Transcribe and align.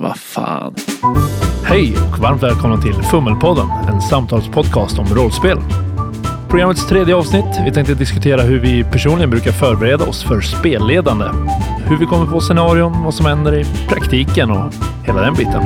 Vad 0.00 0.18
fan. 0.18 0.74
Hej 1.64 1.92
och 1.92 2.18
varmt 2.18 2.42
välkomna 2.42 2.76
till 2.76 2.94
Fummelpodden, 2.94 3.66
en 3.88 4.00
samtalspodcast 4.00 4.98
om 4.98 5.06
rollspel. 5.06 5.58
Programmets 6.48 6.88
tredje 6.88 7.14
avsnitt. 7.14 7.44
Vi 7.64 7.72
tänkte 7.72 7.94
diskutera 7.94 8.42
hur 8.42 8.60
vi 8.60 8.84
personligen 8.84 9.30
brukar 9.30 9.52
förbereda 9.52 10.04
oss 10.04 10.24
för 10.24 10.40
spelledande. 10.40 11.24
Hur 11.88 11.96
vi 11.96 12.06
kommer 12.06 12.26
på 12.26 12.40
scenarion, 12.40 13.04
vad 13.04 13.14
som 13.14 13.26
händer 13.26 13.54
i 13.60 13.64
praktiken 13.88 14.50
och 14.50 14.72
hela 15.06 15.20
den 15.20 15.34
biten. 15.34 15.62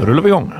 Då 0.00 0.06
rullar 0.06 0.22
vi 0.22 0.28
igång. 0.28 0.52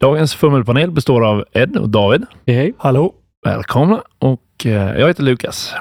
Dagens 0.00 0.34
fummelpanel 0.34 0.90
består 0.90 1.26
av 1.26 1.44
Ed 1.52 1.76
och 1.76 1.88
David. 1.88 2.26
Hej. 2.46 2.74
Hallå? 2.78 3.14
Välkomna 3.44 4.02
och 4.18 4.66
eh, 4.66 4.72
jag 4.72 5.06
heter 5.06 5.22
Lukas. 5.22 5.74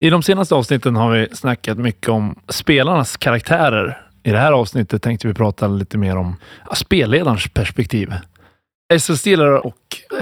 I 0.00 0.10
de 0.10 0.22
senaste 0.22 0.54
avsnitten 0.54 0.96
har 0.96 1.10
vi 1.10 1.28
snackat 1.32 1.78
mycket 1.78 2.08
om 2.08 2.38
spelarnas 2.48 3.16
karaktärer. 3.16 4.03
I 4.24 4.30
det 4.30 4.38
här 4.38 4.52
avsnittet 4.52 5.02
tänkte 5.02 5.28
vi 5.28 5.34
prata 5.34 5.68
lite 5.68 5.98
mer 5.98 6.16
om 6.16 6.36
spelledarens 6.74 7.48
perspektiv. 7.48 8.14
SL-stilar 8.98 9.66
och 9.66 9.76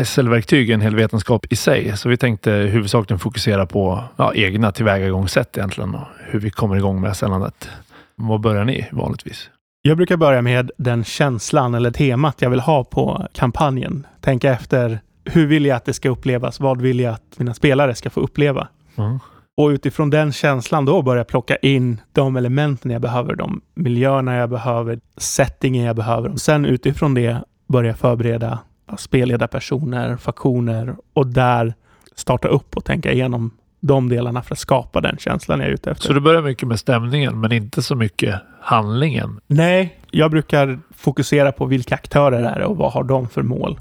SL-verktyg 0.05 0.71
är 0.71 0.75
en 0.75 0.81
hel 0.81 0.97
vetenskap 0.97 1.47
i 1.51 1.57
sig, 1.57 1.97
så 1.97 2.09
vi 2.09 2.17
tänkte 2.17 2.51
huvudsakligen 2.51 3.19
fokusera 3.19 3.67
på 3.67 4.05
ja, 4.17 4.35
egna 4.35 4.73
tillvägagångssätt 4.73 5.57
egentligen 5.57 5.95
och 5.95 6.07
hur 6.19 6.41
vi 6.41 6.51
kommer 6.51 6.77
igång 6.77 7.01
med 7.01 7.17
SL-andet. 7.17 7.69
Vad 8.15 8.41
börjar 8.41 8.65
ni 8.65 8.89
vanligtvis? 8.93 9.51
Jag 9.83 9.97
brukar 9.97 10.17
börja 10.17 10.43
med 10.43 10.71
den 10.79 11.05
känslan 11.05 11.75
eller 11.75 11.91
temat 11.91 12.43
jag 12.43 12.51
vill 12.51 12.61
ha 12.61 12.85
på 12.85 13.29
kampanjen. 13.33 14.07
Tänka 14.21 14.53
efter 14.53 15.01
hur 15.25 15.47
vill 15.47 15.67
jag 15.67 15.77
att 15.77 15.85
det 15.85 15.93
ska 15.93 16.09
upplevas? 16.09 16.61
Vad 16.61 16.81
vill 16.81 17.01
jag 17.01 17.15
att 17.15 17.39
mina 17.39 17.55
spelare 17.55 17.95
ska 17.95 18.11
få 18.11 18.21
uppleva? 18.21 18.69
Mm. 18.97 19.19
Och 19.57 19.69
utifrån 19.69 20.11
den 20.11 20.33
känslan 20.33 20.85
då 20.85 21.03
börja 21.03 21.25
plocka 21.25 21.57
in 21.57 22.01
de 22.13 22.37
elementen 22.37 22.91
jag 22.91 23.03
behöver, 23.03 23.35
de 23.35 23.61
miljöerna 23.75 24.37
jag 24.37 24.51
behöver, 24.51 25.01
settingen 25.17 25.85
jag 25.85 25.97
behöver. 25.97 26.37
Sen 26.37 26.65
utifrån 26.65 27.15
det 27.15 27.43
börja 27.69 27.95
förbereda 27.95 28.59
spelledarpersoner, 28.99 30.17
faktioner 30.17 30.97
och 31.13 31.27
där 31.27 31.75
starta 32.15 32.49
upp 32.49 32.77
och 32.77 32.85
tänka 32.85 33.13
igenom 33.13 33.51
de 33.81 34.09
delarna 34.09 34.43
för 34.43 34.55
att 34.55 34.59
skapa 34.59 35.01
den 35.01 35.17
känslan 35.19 35.61
jag 35.61 35.69
är 35.69 35.73
ute 35.73 35.91
efter. 35.91 36.07
Så 36.07 36.13
du 36.13 36.21
börjar 36.21 36.43
mycket 36.43 36.69
med 36.69 36.79
stämningen, 36.79 37.41
men 37.41 37.53
inte 37.53 37.83
så 37.83 37.97
mycket 37.97 38.41
handlingen? 38.61 39.41
Nej, 39.47 39.99
jag 40.11 40.31
brukar 40.31 40.81
fokusera 40.97 41.53
på 41.53 41.67
vilka 41.67 41.95
aktörer 41.95 42.43
det 42.43 42.49
är 42.49 42.63
och 42.63 42.77
vad 42.77 42.93
har 42.93 43.05
de 43.05 43.29
för 43.29 43.43
mål? 43.43 43.81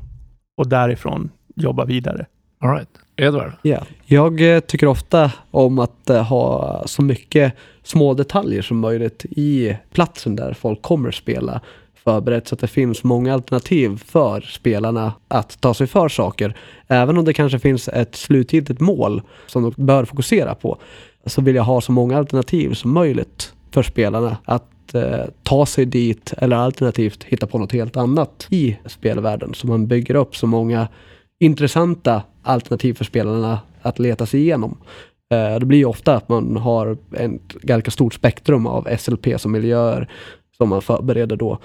Och 0.57 0.67
därifrån 0.67 1.29
jobba 1.55 1.85
vidare. 1.85 2.25
All 2.59 2.69
right. 2.69 2.89
Edvard? 3.21 3.51
Yeah. 3.63 3.83
Jag 4.05 4.55
eh, 4.55 4.59
tycker 4.59 4.87
ofta 4.87 5.31
om 5.51 5.79
att 5.79 6.09
eh, 6.09 6.23
ha 6.23 6.83
så 6.85 7.01
mycket 7.01 7.53
små 7.83 8.13
detaljer 8.13 8.61
som 8.61 8.79
möjligt 8.79 9.25
i 9.29 9.75
platsen 9.93 10.35
där 10.35 10.53
folk 10.53 10.81
kommer 10.81 11.11
spela 11.11 11.61
förberett 12.03 12.47
så 12.47 12.55
att 12.55 12.61
det 12.61 12.67
finns 12.67 13.03
många 13.03 13.33
alternativ 13.33 14.03
för 14.05 14.41
spelarna 14.41 15.13
att 15.27 15.61
ta 15.61 15.73
sig 15.73 15.87
för 15.87 16.09
saker. 16.09 16.57
Även 16.87 17.17
om 17.17 17.25
det 17.25 17.33
kanske 17.33 17.59
finns 17.59 17.87
ett 17.87 18.15
slutgiltigt 18.15 18.79
mål 18.79 19.21
som 19.47 19.63
de 19.63 19.85
bör 19.85 20.05
fokusera 20.05 20.55
på 20.55 20.77
så 21.25 21.41
vill 21.41 21.55
jag 21.55 21.63
ha 21.63 21.81
så 21.81 21.91
många 21.91 22.17
alternativ 22.17 22.73
som 22.73 22.93
möjligt 22.93 23.53
för 23.71 23.83
spelarna 23.83 24.37
att 24.45 24.93
eh, 24.93 25.25
ta 25.43 25.65
sig 25.65 25.85
dit 25.85 26.33
eller 26.37 26.55
alternativt 26.55 27.23
hitta 27.23 27.47
på 27.47 27.57
något 27.57 27.71
helt 27.71 27.97
annat 27.97 28.47
i 28.49 28.77
spelvärlden. 28.85 29.53
Så 29.53 29.67
man 29.67 29.87
bygger 29.87 30.15
upp 30.15 30.35
så 30.35 30.47
många 30.47 30.87
intressanta 31.41 32.23
alternativ 32.43 32.93
för 32.93 33.05
spelarna 33.05 33.59
att 33.81 33.99
leta 33.99 34.25
sig 34.25 34.39
igenom. 34.39 34.77
Eh, 35.31 35.59
det 35.59 35.65
blir 35.65 35.77
ju 35.77 35.85
ofta 35.85 36.15
att 36.15 36.29
man 36.29 36.57
har 36.57 36.97
ett 37.11 37.47
ganska 37.47 37.91
stort 37.91 38.13
spektrum 38.13 38.67
av 38.67 38.87
SLP 38.97 39.27
som 39.37 39.51
miljöer 39.51 40.09
som 40.57 40.69
man 40.69 40.81
förbereder 40.81 41.35
då. 41.35 41.57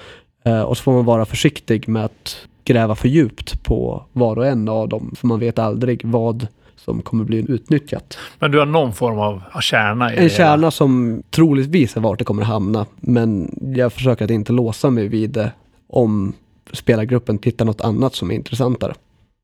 Eh, 0.44 0.62
och 0.62 0.76
så 0.76 0.82
får 0.82 0.92
man 0.92 1.04
vara 1.04 1.24
försiktig 1.24 1.88
med 1.88 2.04
att 2.04 2.46
gräva 2.64 2.94
för 2.94 3.08
djupt 3.08 3.62
på 3.62 4.04
var 4.12 4.36
och 4.36 4.46
en 4.46 4.68
av 4.68 4.88
dem, 4.88 5.14
för 5.16 5.26
man 5.26 5.40
vet 5.40 5.58
aldrig 5.58 6.04
vad 6.04 6.46
som 6.76 7.02
kommer 7.02 7.24
bli 7.24 7.44
utnyttjat. 7.48 8.18
Men 8.38 8.50
du 8.50 8.58
har 8.58 8.66
någon 8.66 8.92
form 8.92 9.18
av 9.18 9.42
kärna 9.60 10.14
i 10.14 10.16
En 10.16 10.28
kärna 10.28 10.70
som 10.70 11.22
troligtvis 11.30 11.96
är 11.96 12.00
vart 12.00 12.18
det 12.18 12.24
kommer 12.24 12.42
hamna, 12.42 12.86
men 13.00 13.58
jag 13.76 13.92
försöker 13.92 14.24
att 14.24 14.30
inte 14.30 14.52
låsa 14.52 14.90
mig 14.90 15.08
vid 15.08 15.30
det 15.30 15.52
om 15.88 16.32
spelargruppen 16.72 17.38
hittar 17.42 17.64
något 17.64 17.80
annat 17.80 18.14
som 18.14 18.30
är 18.30 18.34
intressantare. 18.34 18.94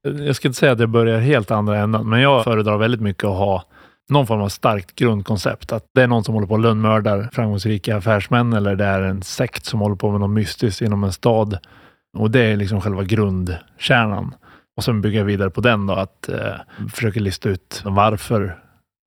Jag 0.03 0.37
ska 0.37 0.49
inte 0.49 0.59
säga 0.59 0.73
att 0.73 0.81
jag 0.81 0.89
börjar 0.89 1.19
helt 1.19 1.51
andra 1.51 1.79
änden, 1.79 2.09
men 2.09 2.21
jag 2.21 2.45
föredrar 2.45 2.79
väldigt 2.79 3.01
mycket 3.01 3.25
att 3.25 3.37
ha 3.37 3.65
någon 4.09 4.27
form 4.27 4.41
av 4.41 4.49
starkt 4.49 4.95
grundkoncept. 4.95 5.73
Att 5.73 5.87
det 5.95 6.03
är 6.03 6.07
någon 6.07 6.25
som 6.25 6.35
håller 6.35 6.47
på 6.47 6.55
och 6.55 6.61
lönnmördar 6.61 7.29
framgångsrika 7.33 7.97
affärsmän 7.97 8.53
eller 8.53 8.77
det 8.77 8.85
är 8.85 9.03
en 9.03 9.23
sekt 9.23 9.65
som 9.65 9.81
håller 9.81 9.97
på 9.97 10.11
med 10.11 10.21
något 10.21 10.31
mystiskt 10.31 10.83
inom 10.83 11.05
en 11.05 11.13
stad. 11.13 11.59
Och 12.19 12.31
det 12.31 12.41
är 12.41 12.57
liksom 12.57 12.81
själva 12.81 13.03
grundkärnan. 13.03 14.35
Och 14.77 14.85
sen 14.85 15.01
bygger 15.01 15.19
jag 15.19 15.25
vidare 15.25 15.51
på 15.51 15.61
den 15.61 15.87
då, 15.87 15.95
att 15.95 16.29
eh, 16.29 16.55
försöka 16.93 17.21
lista 17.21 17.49
ut 17.49 17.83
varför 17.85 18.59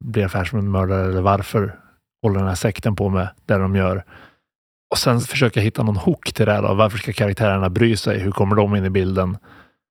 blir 0.06 0.26
affärsmän 0.26 0.72
mördare 0.72 1.06
eller 1.06 1.22
varför 1.22 1.76
håller 2.24 2.40
den 2.40 2.48
här 2.48 2.56
sekten 2.56 2.96
på 2.96 3.10
med 3.10 3.30
det 3.46 3.58
de 3.58 3.76
gör. 3.76 4.04
Och 4.92 4.98
sen 4.98 5.20
försöka 5.20 5.60
hitta 5.60 5.84
någon 5.84 5.98
hook 5.98 6.34
till 6.34 6.46
det 6.46 6.52
här 6.52 6.62
då. 6.62 6.74
Varför 6.74 6.98
ska 6.98 7.14
karaktärerna 7.14 7.70
bry 7.70 7.98
sig? 7.98 8.20
Hur 8.20 8.32
kommer 8.32 8.56
de 8.56 8.76
in 8.76 8.86
i 8.86 8.90
bilden? 8.90 9.38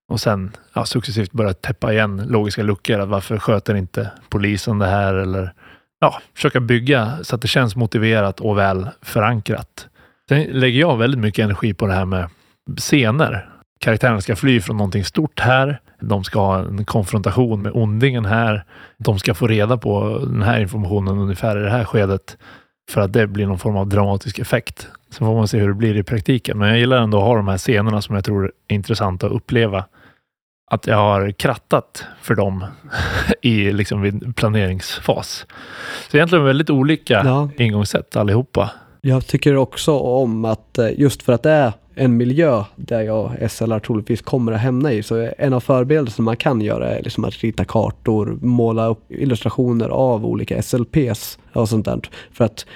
Och 0.08 0.20
sen 0.20 0.50
ja, 0.74 0.84
successivt 0.84 1.32
börja 1.32 1.54
täppa 1.54 1.92
igen 1.92 2.22
logiska 2.28 2.62
luckor. 2.62 3.00
Att 3.00 3.08
varför 3.08 3.38
sköter 3.38 3.74
inte 3.74 4.10
polisen 4.28 4.78
det 4.78 4.86
här? 4.86 5.14
Eller 5.14 5.52
ja, 6.00 6.20
försöka 6.34 6.60
bygga 6.60 7.18
så 7.22 7.34
att 7.34 7.42
det 7.42 7.48
känns 7.48 7.76
motiverat 7.76 8.40
och 8.40 8.58
väl 8.58 8.88
förankrat. 9.02 9.88
Sen 10.28 10.42
lägger 10.42 10.80
jag 10.80 10.96
väldigt 10.96 11.20
mycket 11.20 11.44
energi 11.44 11.74
på 11.74 11.86
det 11.86 11.94
här 11.94 12.04
med 12.04 12.28
scener. 12.76 13.48
Karaktärerna 13.80 14.20
ska 14.20 14.36
fly 14.36 14.60
från 14.60 14.76
någonting 14.76 15.04
stort 15.04 15.40
här. 15.40 15.80
De 16.00 16.24
ska 16.24 16.40
ha 16.40 16.58
en 16.58 16.84
konfrontation 16.84 17.62
med 17.62 17.72
ondingen 17.74 18.24
här. 18.24 18.64
De 18.98 19.18
ska 19.18 19.34
få 19.34 19.46
reda 19.46 19.76
på 19.76 20.18
den 20.18 20.42
här 20.42 20.60
informationen 20.60 21.18
ungefär 21.18 21.58
i 21.60 21.62
det 21.62 21.70
här 21.70 21.84
skedet 21.84 22.36
för 22.90 23.00
att 23.00 23.12
det 23.12 23.26
blir 23.26 23.46
någon 23.46 23.58
form 23.58 23.76
av 23.76 23.86
dramatisk 23.88 24.38
effekt. 24.38 24.88
Sen 25.10 25.26
får 25.26 25.34
man 25.34 25.48
se 25.48 25.58
hur 25.58 25.68
det 25.68 25.74
blir 25.74 25.96
i 25.96 26.02
praktiken. 26.02 26.58
Men 26.58 26.68
jag 26.68 26.78
gillar 26.78 26.96
ändå 26.96 27.18
att 27.18 27.24
ha 27.24 27.36
de 27.36 27.48
här 27.48 27.58
scenerna 27.58 28.02
som 28.02 28.14
jag 28.14 28.24
tror 28.24 28.44
är 28.68 28.74
intressanta 28.74 29.26
att 29.26 29.32
uppleva. 29.32 29.84
Att 30.70 30.86
jag 30.86 30.96
har 30.96 31.30
krattat 31.30 32.04
för 32.22 32.34
dem 32.34 32.64
i 33.42 33.72
liksom 33.72 34.00
vid 34.02 34.36
planeringsfas. 34.36 35.46
Så 36.10 36.16
egentligen 36.16 36.44
väldigt 36.44 36.70
olika 36.70 37.22
Ja. 37.24 37.48
ingångssätt 37.58 38.16
allihopa. 38.16 38.70
Jag 39.00 39.26
tycker 39.26 39.56
också 39.56 39.98
om 39.98 40.44
att 40.44 40.78
eh, 40.78 41.00
just 41.00 41.22
för 41.22 41.32
att 41.32 41.42
det 41.42 41.50
är 41.50 41.72
en 41.94 42.16
miljö 42.16 42.64
där 42.76 43.00
jag 43.00 43.50
SLR 43.50 43.78
troligtvis 43.78 44.22
kommer 44.22 44.52
att 44.52 44.60
hamna 44.60 44.92
i, 44.92 45.02
så 45.02 45.30
en 45.38 45.52
av 45.52 45.60
förberedelserna 45.60 46.24
man 46.24 46.36
kan 46.36 46.60
göra 46.60 46.90
är 46.90 47.02
liksom 47.02 47.24
att 47.24 47.34
rita 47.34 47.64
kartor, 47.64 48.38
måla 48.40 48.86
upp 48.86 49.12
illustrationer 49.12 49.88
av 49.88 50.26
olika 50.26 50.62
SLPs 50.62 51.38
och 51.52 51.68
sånt 51.68 51.84
där. 51.84 52.00
För 52.32 52.44
att, 52.44 52.66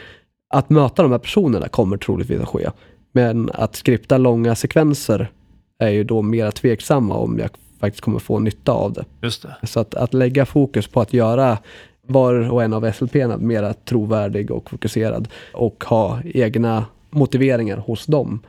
att 0.55 0.71
möta 0.71 1.03
de 1.03 1.13
här 1.13 1.19
personerna 1.19 1.69
kommer 1.69 1.97
troligtvis 1.97 2.41
att 2.41 2.49
ske. 2.49 2.71
Men 3.13 3.51
att 3.55 3.77
skripta 3.77 4.19
långa 4.19 4.55
sekvenser 4.55 5.31
är 5.79 5.91
ju 5.91 6.05
då 6.05 6.23
mera 6.23 6.51
tveksamma 6.51 7.15
om 7.15 7.39
jag 7.39 7.51
faktiskt 7.81 8.05
kommer 8.05 8.19
få 8.19 8.39
nytta 8.39 8.73
av 8.73 8.93
det. 8.93 9.05
Just 9.23 9.43
det. 9.43 9.67
Så 9.67 9.81
att, 9.81 9.95
att 9.95 10.15
lägga 10.15 10.47
fokus 10.47 10.89
på 10.89 11.01
att 11.01 11.13
göra 11.13 11.59
var 12.07 12.53
och 12.53 12.63
en 12.63 12.73
av 12.73 12.93
SLP-erna 12.93 13.37
mera 13.37 13.75
trovärdig 13.75 14.51
och 14.51 14.71
fokuserad 14.71 15.29
och 15.53 15.85
ha 15.85 16.21
egna 16.25 16.85
motiveringar 17.11 17.77
hos 17.77 18.07
dem 18.07 18.41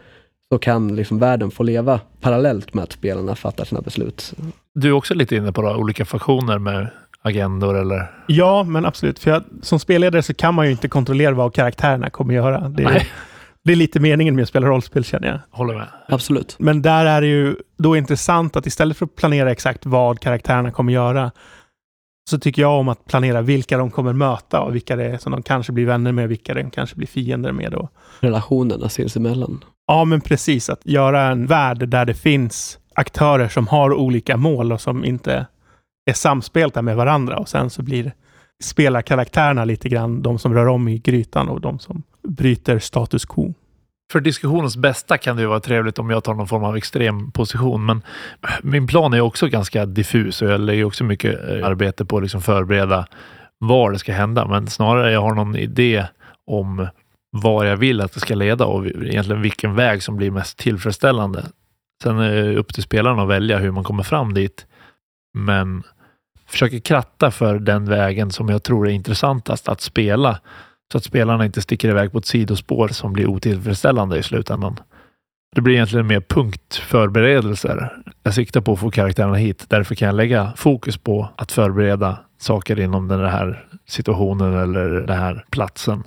så 0.52 0.60
kan 0.60 0.96
liksom 0.96 1.20
världen 1.20 1.52
få 1.52 1.64
leva 1.64 2.00
parallellt 2.22 2.74
med 2.74 2.84
att 2.84 2.92
spelarna 2.92 3.36
fattar 3.36 3.66
sina 3.66 3.82
beslut. 3.82 4.34
Du 4.74 4.88
är 4.88 4.92
också 4.92 5.14
lite 5.14 5.36
inne 5.36 5.52
på 5.52 5.62
då, 5.62 5.76
olika 5.76 6.06
faktioner 6.06 6.60
med 6.60 6.88
agendor 7.22 7.78
eller? 7.78 8.12
Ja, 8.28 8.64
men 8.64 8.86
absolut. 8.86 9.20
För 9.20 9.32
jag, 9.32 9.44
som 9.62 9.80
spelledare 9.80 10.24
så 10.24 10.34
kan 10.34 10.54
man 10.54 10.66
ju 10.66 10.72
inte 10.72 10.88
kontrollera 10.88 11.34
vad 11.34 11.54
karaktärerna 11.54 12.10
kommer 12.10 12.34
göra. 12.34 12.70
Det 12.70 12.84
är, 12.84 12.90
Nej. 12.90 13.08
det 13.64 13.72
är 13.72 13.76
lite 13.76 14.00
meningen 14.00 14.36
med 14.36 14.42
att 14.44 14.50
spela 14.50 14.68
rollspel 14.68 15.04
känner 15.04 15.28
jag. 15.28 15.40
Håller 15.52 15.74
med. 15.74 15.88
Absolut. 16.08 16.56
Men 16.60 16.82
där 16.82 17.06
är 17.06 17.22
det 17.22 17.28
ju 17.28 17.56
då 17.78 17.98
intressant 17.98 18.56
att 18.56 18.66
istället 18.66 18.98
för 18.98 19.06
att 19.06 19.16
planera 19.16 19.52
exakt 19.52 19.86
vad 19.86 20.20
karaktärerna 20.20 20.72
kommer 20.72 20.94
göra, 20.94 21.32
så 22.30 22.40
tycker 22.40 22.62
jag 22.62 22.80
om 22.80 22.88
att 22.88 23.06
planera 23.06 23.42
vilka 23.42 23.78
de 23.78 23.92
kommer 23.92 24.14
möta 24.14 24.62
och 24.62 24.76
vilka 24.76 24.96
det 24.96 25.06
är 25.06 25.18
som 25.18 25.32
de 25.32 25.44
kanske 25.44 25.72
blir 25.72 25.86
vänner 25.86 26.12
med, 26.12 26.30
vilka 26.30 26.54
de 26.54 26.72
kanske 26.72 26.96
blir 26.96 27.08
fiender 27.08 27.52
med. 27.52 27.72
Då. 27.72 27.90
Relationerna 28.20 28.90
sinsemellan. 28.90 29.64
Ja, 29.90 30.06
men 30.06 30.22
precis. 30.22 30.70
Att 30.70 30.86
göra 30.86 31.22
en 31.22 31.46
värld 31.46 31.90
där 31.90 32.06
det 32.06 32.14
finns 32.14 32.80
aktörer 32.96 33.48
som 33.48 33.68
har 33.68 33.94
olika 33.94 34.38
mål 34.38 34.72
och 34.72 34.82
som 34.82 35.06
inte 35.06 35.46
är 36.10 36.14
samspelta 36.14 36.82
med 36.82 36.96
varandra. 36.96 37.38
Och 37.38 37.50
sen 37.50 37.70
så 37.70 37.84
blir 37.84 38.12
spelarkaraktärerna 38.64 39.66
lite 39.66 39.90
grann 39.90 40.22
de 40.22 40.40
som 40.40 40.54
rör 40.54 40.68
om 40.68 40.88
i 40.88 40.98
grytan 40.98 41.50
och 41.50 41.62
de 41.62 41.80
som 41.80 42.04
bryter 42.28 42.80
status 42.80 43.26
quo. 43.26 43.54
För 44.12 44.20
diskussionens 44.20 44.78
bästa 44.78 45.18
kan 45.18 45.36
det 45.36 45.42
ju 45.42 45.48
vara 45.48 45.60
trevligt 45.60 46.00
om 46.00 46.10
jag 46.10 46.24
tar 46.24 46.34
någon 46.34 46.48
form 46.48 46.64
av 46.64 46.78
extrem 46.78 47.32
position, 47.32 47.86
men 47.86 48.02
min 48.64 48.88
plan 48.88 49.14
är 49.14 49.22
också 49.22 49.48
ganska 49.48 49.86
diffus 49.86 50.42
och 50.42 50.50
jag 50.50 50.62
lägger 50.62 50.84
också 50.84 51.04
mycket 51.04 51.50
eh, 51.50 51.68
arbete 51.68 52.06
på 52.06 52.18
att 52.18 52.24
liksom 52.24 52.42
förbereda 52.42 53.08
var 53.58 53.92
det 53.92 54.00
ska 54.00 54.14
hända, 54.14 54.48
men 54.48 54.68
snarare 54.68 55.12
jag 55.12 55.22
har 55.22 55.36
någon 55.36 55.56
idé 55.56 56.06
om 56.48 56.88
var 57.32 57.66
jag 57.66 57.78
vill 57.78 58.02
att 58.02 58.14
det 58.14 58.20
ska 58.20 58.36
leda 58.36 58.66
och 58.66 58.86
egentligen 58.86 59.42
vilken 59.42 59.76
väg 59.76 60.04
som 60.04 60.18
blir 60.18 60.32
mest 60.32 60.58
tillfredsställande. 60.58 61.46
Sen 62.04 62.20
är 62.20 62.32
det 62.32 62.56
upp 62.56 62.74
till 62.74 62.84
spelarna 62.84 63.22
att 63.22 63.30
välja 63.30 63.58
hur 63.58 63.72
man 63.72 63.84
kommer 63.84 64.04
fram 64.04 64.34
dit. 64.34 64.66
Men 65.34 65.84
försöker 66.48 66.80
kratta 66.80 67.32
för 67.32 67.60
den 67.60 67.86
vägen 67.86 68.32
som 68.32 68.50
jag 68.50 68.64
tror 68.64 68.88
är 68.88 68.92
intressantast 68.92 69.68
att 69.70 69.82
spela. 69.82 70.40
Så 70.92 70.98
att 70.98 71.04
spelarna 71.04 71.46
inte 71.46 71.62
sticker 71.62 71.90
iväg 71.90 72.12
på 72.12 72.18
ett 72.18 72.26
sidospår 72.26 72.88
som 72.88 73.14
blir 73.14 73.28
otillfredsställande 73.28 74.18
i 74.18 74.24
slutändan. 74.24 74.80
Det 75.56 75.62
blir 75.62 75.74
egentligen 75.74 76.08
mer 76.08 76.22
punktförberedelser. 76.22 78.04
Jag 78.24 78.34
siktar 78.34 78.62
på 78.62 78.74
att 78.74 78.80
få 78.80 78.92
karaktärerna 78.92 79.36
hit. 79.36 79.66
Därför 79.68 79.96
kan 79.96 80.06
jag 80.06 80.16
lägga 80.16 80.54
fokus 80.56 80.98
på 80.98 81.30
att 81.36 81.52
förbereda 81.52 82.20
saker 82.38 82.80
inom 82.80 83.08
den 83.08 83.20
här 83.20 83.66
situationen 83.88 84.54
eller 84.54 84.90
den 84.90 85.20
här 85.20 85.46
platsen. 85.50 86.04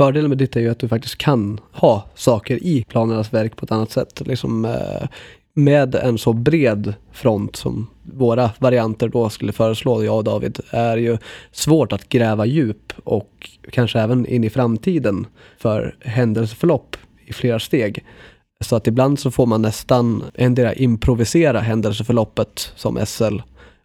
Fördelen 0.00 0.28
med 0.28 0.38
ditt 0.38 0.56
är 0.56 0.60
ju 0.60 0.70
att 0.70 0.78
du 0.78 0.88
faktiskt 0.88 1.18
kan 1.18 1.60
ha 1.72 2.04
saker 2.14 2.62
i 2.62 2.84
planernas 2.88 3.32
verk 3.32 3.56
på 3.56 3.64
ett 3.64 3.72
annat 3.72 3.90
sätt. 3.90 4.22
Liksom, 4.26 4.64
eh, 4.64 5.08
med 5.54 5.94
en 5.94 6.18
så 6.18 6.32
bred 6.32 6.94
front 7.12 7.56
som 7.56 7.86
våra 8.02 8.50
varianter 8.58 9.08
då 9.08 9.28
skulle 9.28 9.52
föreslå, 9.52 10.04
jag 10.04 10.16
och 10.16 10.24
David, 10.24 10.60
är 10.70 10.96
ju 10.96 11.18
svårt 11.52 11.92
att 11.92 12.08
gräva 12.08 12.46
djup 12.46 12.92
och 13.04 13.50
kanske 13.72 14.00
även 14.00 14.26
in 14.26 14.44
i 14.44 14.50
framtiden 14.50 15.26
för 15.58 15.96
händelseförlopp 16.00 16.96
i 17.26 17.32
flera 17.32 17.58
steg. 17.58 18.04
Så 18.64 18.76
att 18.76 18.86
ibland 18.86 19.18
så 19.18 19.30
får 19.30 19.46
man 19.46 19.62
nästan 19.62 20.24
endera 20.34 20.74
improvisera 20.74 21.60
händelseförloppet 21.60 22.72
som 22.76 23.06
SL 23.06 23.38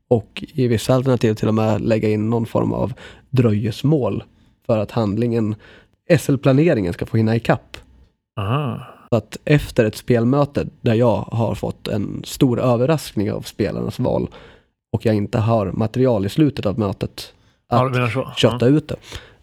och 0.08 0.44
i 0.54 0.68
vissa 0.68 0.94
alternativ 0.94 1.34
till 1.34 1.48
och 1.48 1.54
med 1.56 1.82
lägga 1.82 2.10
in 2.10 2.30
någon 2.30 2.46
form 2.46 2.74
av 2.74 2.94
dröjesmål 3.30 4.24
för 4.66 4.78
att 4.78 4.92
handlingen, 4.92 5.56
SL-planeringen 6.20 6.94
ska 6.94 7.06
få 7.06 7.18
hinna 7.18 7.36
ikapp. 7.36 7.78
Aha. 8.40 8.80
Så 9.10 9.16
att 9.16 9.38
efter 9.46 9.86
ett 9.86 9.96
spelmöte 9.96 10.68
där 10.82 10.94
jag 10.94 11.16
har 11.18 11.56
fått 11.56 11.88
en 11.88 12.22
stor 12.26 12.60
överraskning 12.60 13.32
av 13.32 13.42
spelarnas 13.42 14.00
val 14.00 14.28
och 14.94 15.06
jag 15.06 15.16
inte 15.16 15.38
har 15.38 15.72
material 15.72 16.26
i 16.26 16.30
slutet 16.30 16.66
av 16.66 16.80
mötet 16.80 17.34
Ja, 17.70 17.90
att 18.06 18.12
så? 18.12 18.32
kötta 18.38 18.66
ut 18.68 18.88
det, 18.88 18.96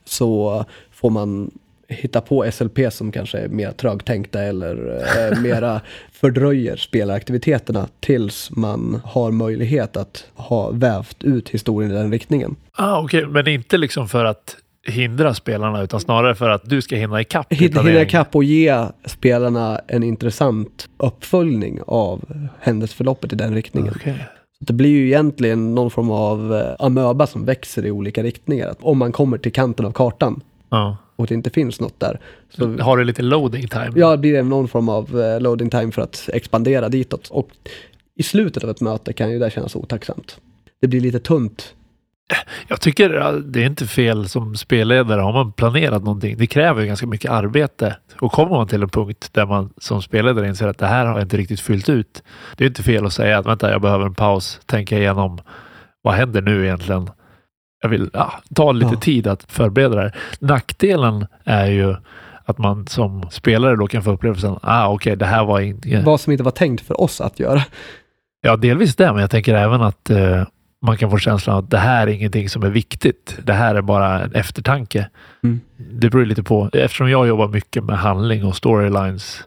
så 0.04 0.64
får 0.90 1.10
man 1.10 1.50
hitta 1.88 2.20
på 2.20 2.50
SLP 2.52 2.78
som 2.92 3.12
kanske 3.12 3.38
är 3.38 3.48
mer 3.48 3.70
trögtänkta 3.72 4.42
eller 4.42 5.02
eh, 5.30 5.40
mera 5.42 5.80
fördröjer 6.12 6.76
spelaraktiviteterna 6.76 7.88
tills 8.00 8.50
man 8.50 9.00
har 9.04 9.30
möjlighet 9.30 9.96
att 9.96 10.26
ha 10.34 10.70
vävt 10.70 11.24
ut 11.24 11.48
historien 11.48 11.90
i 11.90 11.94
den 11.94 12.12
riktningen. 12.12 12.56
Ah, 12.72 13.00
Okej, 13.02 13.26
men 13.26 13.48
inte 13.48 13.76
liksom 13.78 14.08
för 14.08 14.24
att 14.24 14.56
hindra 14.86 15.34
spelarna 15.34 15.82
utan 15.82 16.00
snarare 16.00 16.34
för 16.34 16.48
att 16.50 16.62
du 16.64 16.82
ska 16.82 16.96
hinna 16.96 17.20
ikapp 17.20 17.52
Hinna 17.52 18.02
ikapp 18.02 18.36
och 18.36 18.44
ge 18.44 18.86
spelarna 19.04 19.80
en 19.88 20.02
intressant 20.02 20.88
uppföljning 20.96 21.80
av 21.86 22.48
händelseförloppet 22.60 23.32
i 23.32 23.36
den 23.36 23.54
riktningen. 23.54 23.92
Okej. 23.96 24.26
Det 24.60 24.72
blir 24.72 24.90
ju 24.90 25.06
egentligen 25.06 25.74
någon 25.74 25.90
form 25.90 26.10
av 26.10 26.54
eh, 26.54 26.86
amöba 26.86 27.26
som 27.26 27.44
växer 27.44 27.86
i 27.86 27.90
olika 27.90 28.22
riktningar. 28.22 28.68
Att 28.68 28.78
Om 28.80 28.98
man 28.98 29.12
kommer 29.12 29.38
till 29.38 29.52
kanten 29.52 29.86
av 29.86 29.92
kartan 29.92 30.40
Ja. 30.70 30.96
och 31.16 31.26
det 31.26 31.34
inte 31.34 31.50
finns 31.50 31.80
något 31.80 32.00
där. 32.00 32.20
Så 32.50 32.76
Har 32.78 32.96
du 32.96 33.04
lite 33.04 33.22
loading 33.22 33.68
time? 33.68 33.92
ja, 33.94 34.10
det 34.10 34.18
blir 34.18 34.42
någon 34.42 34.68
form 34.68 34.88
av 34.88 35.20
eh, 35.20 35.40
loading 35.40 35.70
time 35.70 35.92
för 35.92 36.02
att 36.02 36.28
expandera 36.32 36.88
ditåt. 36.88 37.28
Och 37.28 37.48
i 38.16 38.22
slutet 38.22 38.64
av 38.64 38.70
ett 38.70 38.80
möte 38.80 39.12
kan 39.12 39.30
ju 39.30 39.38
det 39.38 39.50
kännas 39.50 39.76
otacksamt. 39.76 40.36
Det 40.80 40.88
blir 40.88 41.00
lite 41.00 41.18
tunt. 41.20 41.74
Jag 42.68 42.80
tycker 42.80 43.08
det 43.44 43.62
är 43.62 43.66
inte 43.66 43.86
fel 43.86 44.28
som 44.28 44.54
spelledare. 44.56 45.20
Har 45.20 45.32
man 45.32 45.52
planerat 45.52 46.02
någonting, 46.02 46.36
det 46.38 46.46
kräver 46.46 46.80
ju 46.80 46.86
ganska 46.86 47.06
mycket 47.06 47.30
arbete. 47.30 47.96
Och 48.20 48.32
kommer 48.32 48.50
man 48.56 48.68
till 48.68 48.82
en 48.82 48.88
punkt 48.88 49.28
där 49.32 49.46
man 49.46 49.70
som 49.78 50.02
spelledare 50.02 50.48
inser 50.48 50.68
att 50.68 50.78
det 50.78 50.86
här 50.86 51.06
har 51.06 51.12
jag 51.12 51.22
inte 51.22 51.36
riktigt 51.36 51.60
fyllt 51.60 51.88
ut. 51.88 52.22
Det 52.56 52.64
är 52.64 52.68
inte 52.68 52.82
fel 52.82 53.06
att 53.06 53.12
säga 53.12 53.38
att 53.38 53.46
vänta, 53.46 53.70
jag 53.70 53.80
behöver 53.80 54.06
en 54.06 54.14
paus, 54.14 54.60
tänka 54.66 54.98
igenom 54.98 55.38
vad 56.02 56.14
händer 56.14 56.42
nu 56.42 56.64
egentligen? 56.64 57.10
Jag 57.82 57.88
vill 57.88 58.10
ja, 58.12 58.32
ta 58.54 58.72
lite 58.72 58.94
Ja. 58.94 59.00
tid 59.00 59.26
att 59.26 59.52
förbereda 59.52 59.94
det 59.96 60.02
här. 60.02 60.16
Nackdelen 60.38 61.26
är 61.44 61.66
ju 61.66 61.96
att 62.44 62.58
man 62.58 62.86
som 62.86 63.30
spelare 63.30 63.76
då 63.76 63.86
kan 63.86 64.02
få 64.02 64.10
upplevelsen, 64.10 64.58
ah 64.62 64.88
okej, 64.88 65.16
det 65.16 65.26
här 65.26 65.44
var 65.44 65.60
inte... 65.60 66.02
Vad 66.04 66.20
som 66.20 66.32
inte 66.32 66.44
var 66.44 66.50
tänkt 66.50 66.86
för 66.86 67.00
oss 67.00 67.20
att 67.20 67.40
göra. 67.40 67.62
Ja, 68.40 68.56
delvis 68.56 68.96
det, 68.96 69.12
men 69.12 69.20
jag 69.20 69.30
tänker 69.30 69.54
även 69.54 69.82
att 69.82 70.10
eh, 70.10 70.44
man 70.82 70.96
kan 70.96 71.10
få 71.10 71.18
känslan 71.18 71.58
att 71.58 71.70
det 71.70 71.78
här 71.78 72.06
är 72.06 72.10
ingenting 72.10 72.48
som 72.48 72.62
är 72.62 72.70
viktigt. 72.70 73.38
Det 73.44 73.52
här 73.52 73.74
är 73.74 73.82
bara 73.82 74.20
en 74.20 74.34
eftertanke. 74.34 75.08
Mm. 75.42 75.60
Det 75.76 76.10
beror 76.10 76.24
lite 76.24 76.42
på. 76.42 76.70
Eftersom 76.72 77.10
jag 77.10 77.28
jobbar 77.28 77.48
mycket 77.48 77.84
med 77.84 77.98
handling 77.98 78.44
och 78.44 78.56
storylines, 78.56 79.44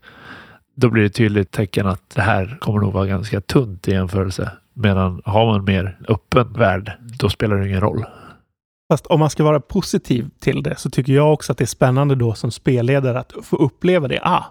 då 0.75 0.89
blir 0.89 1.03
det 1.03 1.09
tydligt 1.09 1.51
tecken 1.51 1.87
att 1.87 2.09
det 2.15 2.21
här 2.21 2.57
kommer 2.59 2.79
nog 2.79 2.93
vara 2.93 3.05
ganska 3.05 3.41
tunt 3.41 3.87
i 3.87 3.91
jämförelse. 3.91 4.51
Medan 4.73 5.21
har 5.25 5.45
man 5.45 5.59
en 5.59 5.65
mer 5.65 5.97
öppen 6.07 6.53
värld, 6.53 6.91
då 6.99 7.29
spelar 7.29 7.55
det 7.55 7.67
ingen 7.67 7.81
roll. 7.81 8.05
Fast 8.91 9.05
om 9.05 9.19
man 9.19 9.29
ska 9.29 9.43
vara 9.43 9.59
positiv 9.59 10.29
till 10.39 10.63
det 10.63 10.75
så 10.75 10.89
tycker 10.89 11.13
jag 11.13 11.33
också 11.33 11.51
att 11.51 11.57
det 11.57 11.63
är 11.63 11.65
spännande 11.65 12.15
då 12.15 12.33
som 12.33 12.51
spelledare 12.51 13.19
att 13.19 13.33
få 13.43 13.55
uppleva 13.55 14.07
det. 14.07 14.19
Ah, 14.23 14.43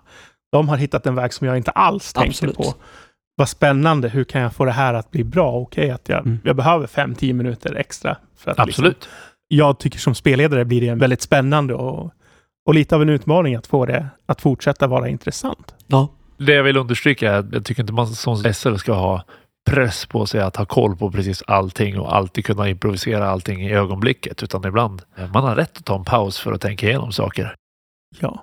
de 0.52 0.68
har 0.68 0.76
hittat 0.76 1.06
en 1.06 1.14
väg 1.14 1.32
som 1.32 1.46
jag 1.46 1.56
inte 1.56 1.70
alls 1.70 2.12
tänkte 2.12 2.30
Absolut. 2.30 2.56
på. 2.56 2.74
Vad 3.36 3.48
spännande, 3.48 4.08
hur 4.08 4.24
kan 4.24 4.40
jag 4.40 4.52
få 4.54 4.64
det 4.64 4.72
här 4.72 4.94
att 4.94 5.10
bli 5.10 5.24
bra? 5.24 5.52
Okej, 5.52 5.90
att 5.90 6.08
jag, 6.08 6.18
Mm. 6.26 6.38
jag 6.44 6.56
behöver 6.56 6.86
fem, 6.86 7.14
tio 7.14 7.32
minuter 7.34 7.74
extra. 7.74 8.16
För 8.36 8.50
att 8.50 8.66
liksom, 8.66 8.84
Absolut. 8.84 9.08
jag 9.48 9.78
tycker 9.78 9.98
som 9.98 10.14
spelledare 10.14 10.64
blir 10.64 10.80
det 10.80 10.94
väldigt 10.94 11.22
spännande 11.22 11.74
och, 11.74 12.10
och 12.66 12.74
lite 12.74 12.94
av 12.94 13.02
en 13.02 13.08
utmaning 13.08 13.54
att 13.54 13.66
få 13.66 13.86
det 13.86 14.06
att 14.26 14.40
fortsätta 14.40 14.86
vara 14.86 15.08
intressant. 15.08 15.74
Ja, 15.86 16.08
Det 16.38 16.52
jag 16.54 16.62
vill 16.62 16.76
understryka 16.76 17.32
är 17.32 17.38
att 17.38 17.52
jag 17.52 17.64
tycker 17.64 17.82
inte 17.82 17.92
man 17.92 18.06
som 18.06 18.36
SL 18.54 18.76
ska 18.76 18.92
ha 18.92 19.24
press 19.70 20.06
på 20.06 20.26
sig 20.26 20.40
att 20.40 20.56
ha 20.56 20.64
koll 20.66 20.96
på 20.96 21.10
precis 21.10 21.42
allting 21.46 21.98
och 22.00 22.16
alltid 22.16 22.44
kunna 22.44 22.68
improvisera 22.68 23.28
allting 23.28 23.66
i 23.66 23.72
ögonblicket. 23.72 24.42
Utan 24.42 24.64
ibland, 24.66 25.02
eh, 25.16 25.32
man 25.32 25.44
har 25.44 25.56
rätt 25.56 25.78
att 25.78 25.84
ta 25.84 25.96
en 25.96 26.04
paus 26.04 26.38
för 26.38 26.52
att 26.52 26.60
tänka 26.60 26.86
igenom 26.88 27.12
saker. 27.12 27.54
Ja. 28.20 28.42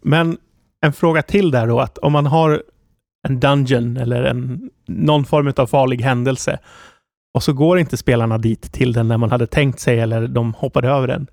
Men 0.00 0.38
en 0.80 0.92
fråga 0.92 1.22
till 1.22 1.50
där 1.50 1.66
då, 1.66 1.80
att 1.80 1.98
om 1.98 2.12
man 2.12 2.26
har 2.26 2.62
en 3.28 3.40
dungeon 3.40 3.96
eller 3.96 4.22
en, 4.22 4.70
någon 4.86 5.24
form 5.24 5.52
av 5.56 5.66
farlig 5.66 6.02
händelse 6.02 6.58
och 7.34 7.42
så 7.42 7.52
går 7.52 7.78
inte 7.78 7.96
spelarna 7.96 8.38
dit 8.38 8.72
till 8.72 8.92
den 8.92 9.08
när 9.08 9.18
man 9.18 9.30
hade 9.30 9.46
tänkt 9.46 9.80
sig 9.80 10.00
eller 10.00 10.28
de 10.28 10.54
hoppade 10.54 10.88
över 10.88 11.08
den. 11.08 11.26